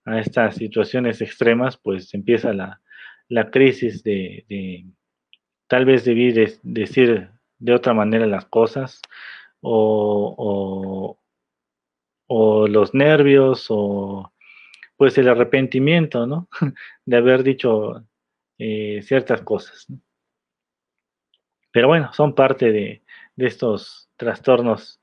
[0.05, 2.81] estas situaciones extremas, pues empieza la,
[3.27, 4.43] la crisis de,
[5.67, 9.01] tal vez debí decir de otra manera las cosas
[9.61, 11.15] o,
[12.27, 14.33] o, los nervios o
[14.97, 16.49] pues el arrepentimiento, ¿no?
[17.05, 18.03] De haber dicho
[18.59, 19.87] eh, ciertas cosas.
[21.71, 23.03] Pero bueno, son parte de,
[23.37, 24.99] estos trastornos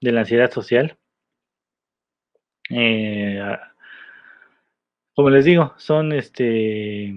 [0.00, 0.98] de la ansiedad social.
[2.70, 3.40] Eh,
[5.14, 7.14] como les digo, son este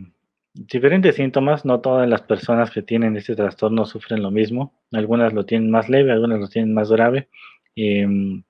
[0.54, 1.66] diferentes síntomas.
[1.66, 4.74] No todas las personas que tienen este trastorno sufren lo mismo.
[4.92, 7.30] Algunas lo tienen más leve, algunas lo tienen más grave.
[7.76, 8.44] Em,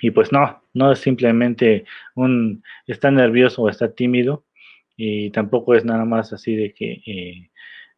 [0.00, 4.44] y pues no, no es simplemente un está nervioso o está tímido.
[4.96, 7.50] Y tampoco es nada más así de que eh,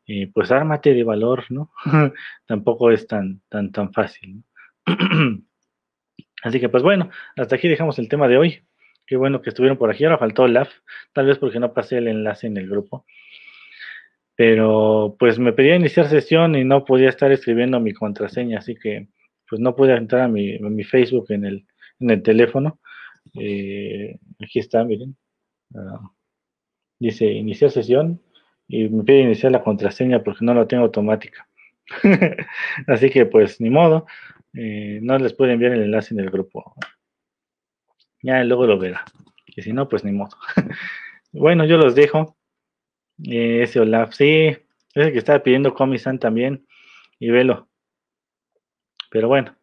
[0.06, 1.70] eh, pues ármate de valor, ¿no?
[2.46, 4.42] tampoco es tan, tan, tan fácil.
[6.42, 8.62] Así que pues bueno, hasta aquí dejamos el tema de hoy.
[9.06, 10.04] Qué bueno que estuvieron por aquí.
[10.04, 10.70] Ahora faltó Olaf,
[11.12, 13.04] tal vez porque no pasé el enlace en el grupo.
[14.36, 19.08] Pero pues me pedía iniciar sesión y no podía estar escribiendo mi contraseña, así que
[19.48, 21.66] pues no pude entrar a mi, Facebook en el,
[21.98, 22.80] en el teléfono.
[23.34, 25.16] Eh, aquí está, miren.
[25.74, 26.00] Ah,
[26.98, 28.20] dice iniciar sesión
[28.66, 31.48] y me pide iniciar la contraseña porque no la tengo automática.
[32.86, 34.06] así que pues ni modo.
[34.54, 36.74] Eh, no les puedo enviar el enlace en el grupo.
[38.22, 39.04] Ya luego lo verá.
[39.46, 40.36] Y si no, pues ni modo.
[41.32, 42.36] bueno, yo los dejo.
[43.24, 44.56] Eh, ese Olaf, sí,
[44.94, 46.66] ese que estaba pidiendo Comisan también.
[47.18, 47.68] Y velo.
[49.10, 49.56] Pero bueno,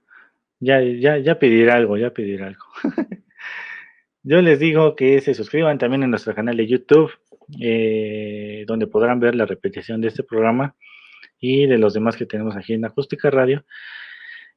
[0.59, 2.65] ya, ya, ya pedirá algo, ya pedirá algo.
[4.23, 7.11] yo les digo que se suscriban también a nuestro canal de YouTube,
[7.59, 10.75] eh, donde podrán ver la repetición de este programa
[11.39, 13.65] y de los demás que tenemos aquí en Acústica Radio.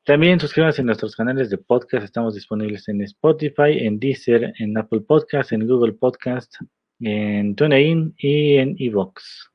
[0.05, 2.05] También suscríbanse a nuestros canales de podcast.
[2.05, 6.55] Estamos disponibles en Spotify, en Deezer, en Apple Podcast, en Google Podcast,
[7.01, 9.51] en TuneIn y en Evox.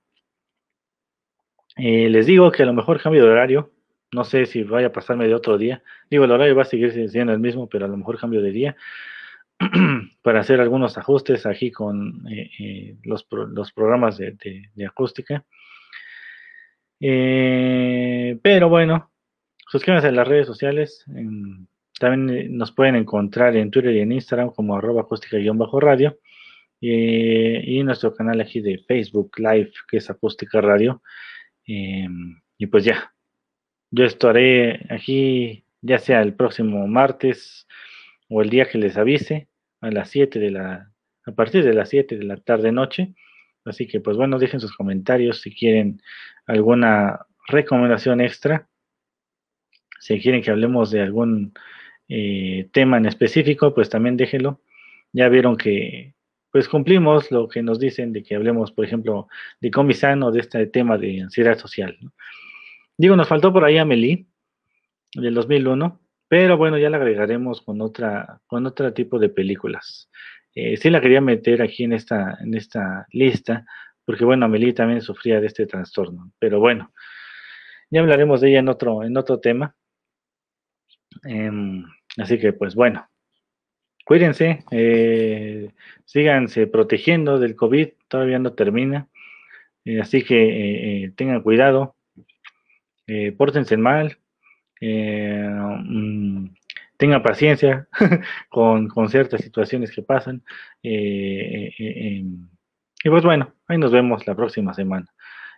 [1.76, 3.72] Eh, les digo que a lo mejor cambio de horario.
[4.12, 5.82] No sé si vaya a pasarme de otro día.
[6.10, 8.52] Digo, el horario va a seguir siendo el mismo, pero a lo mejor cambio de
[8.52, 8.76] día
[10.22, 13.24] para hacer algunos ajustes aquí con eh, eh, los,
[13.74, 15.46] programas de, acústica.
[17.00, 19.14] pero bueno,
[19.74, 21.04] Suscríbanse a las redes sociales.
[22.00, 26.20] también eh, nos pueden encontrar en Twitter y en Instagram como arroba acústica-radio.
[26.80, 31.02] Y, nuestro canal aquí de Facebook Live, que es Acústica Radio.
[31.66, 33.16] Y pues ya,
[33.90, 37.68] yo estaré aquí ya sea el próximo martes
[38.30, 39.48] o el día que les avise
[39.82, 40.92] a las 7 de la,
[41.26, 43.14] a partir de las 7 de la tarde noche.
[43.66, 46.02] Así que pues bueno, dejen sus comentarios si quieren
[46.46, 48.68] alguna recomendación extra
[50.04, 51.54] si quieren que hablemos de algún
[52.10, 54.60] eh, tema en específico, pues también déjenlo.
[55.14, 56.14] Ya vieron que
[56.52, 59.30] pues cumplimos lo que nos dicen de que hablemos, por ejemplo,
[59.62, 61.98] de Comisan o de este tema de ansiedad social.
[62.98, 64.26] Digo, nos faltó por ahí Amelie,
[65.16, 70.10] del 2001, pero bueno, ya la agregaremos con otra, con otro tipo de películas.
[70.56, 73.66] Eh, sí la quería meter aquí en esta, en esta lista,
[74.06, 76.92] porque bueno, Amelie también sufría de este trastorno, pero bueno,
[77.90, 79.76] ya hablaremos de ella en otro, en otro tema.
[81.24, 81.84] Em,
[82.18, 83.08] así que, pues bueno,
[84.06, 85.72] cuídense, eh,
[86.06, 89.08] síganse protegiendo del COVID, todavía no termina.
[89.86, 91.96] Eh, así que tengan cuidado,
[93.38, 94.18] pórtense mal,
[94.84, 96.48] mm,
[96.98, 97.88] tengan paciencia
[98.50, 100.44] con, con, ciertas situaciones que pasan.
[100.82, 102.48] Em,
[103.04, 105.08] y pues bueno, ahí nos vemos la próxima semana.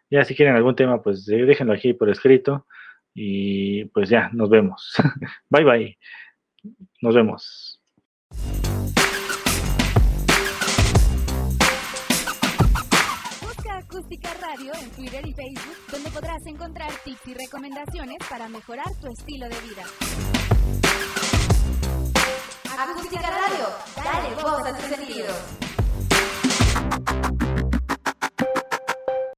[0.10, 2.66] Ya si quieren algún tema, pues déjenlo aquí por escrito.
[3.14, 4.96] Y pues ya, nos vemos.
[5.50, 5.98] bye bye.
[7.02, 7.75] Nos vemos.
[14.74, 19.62] En Twitter y Facebook, donde podrás encontrar tips y recomendaciones para mejorar tu estilo de
[19.62, 19.84] vida.
[22.76, 25.36] Acústica Radio, dale voz a tus sentidos.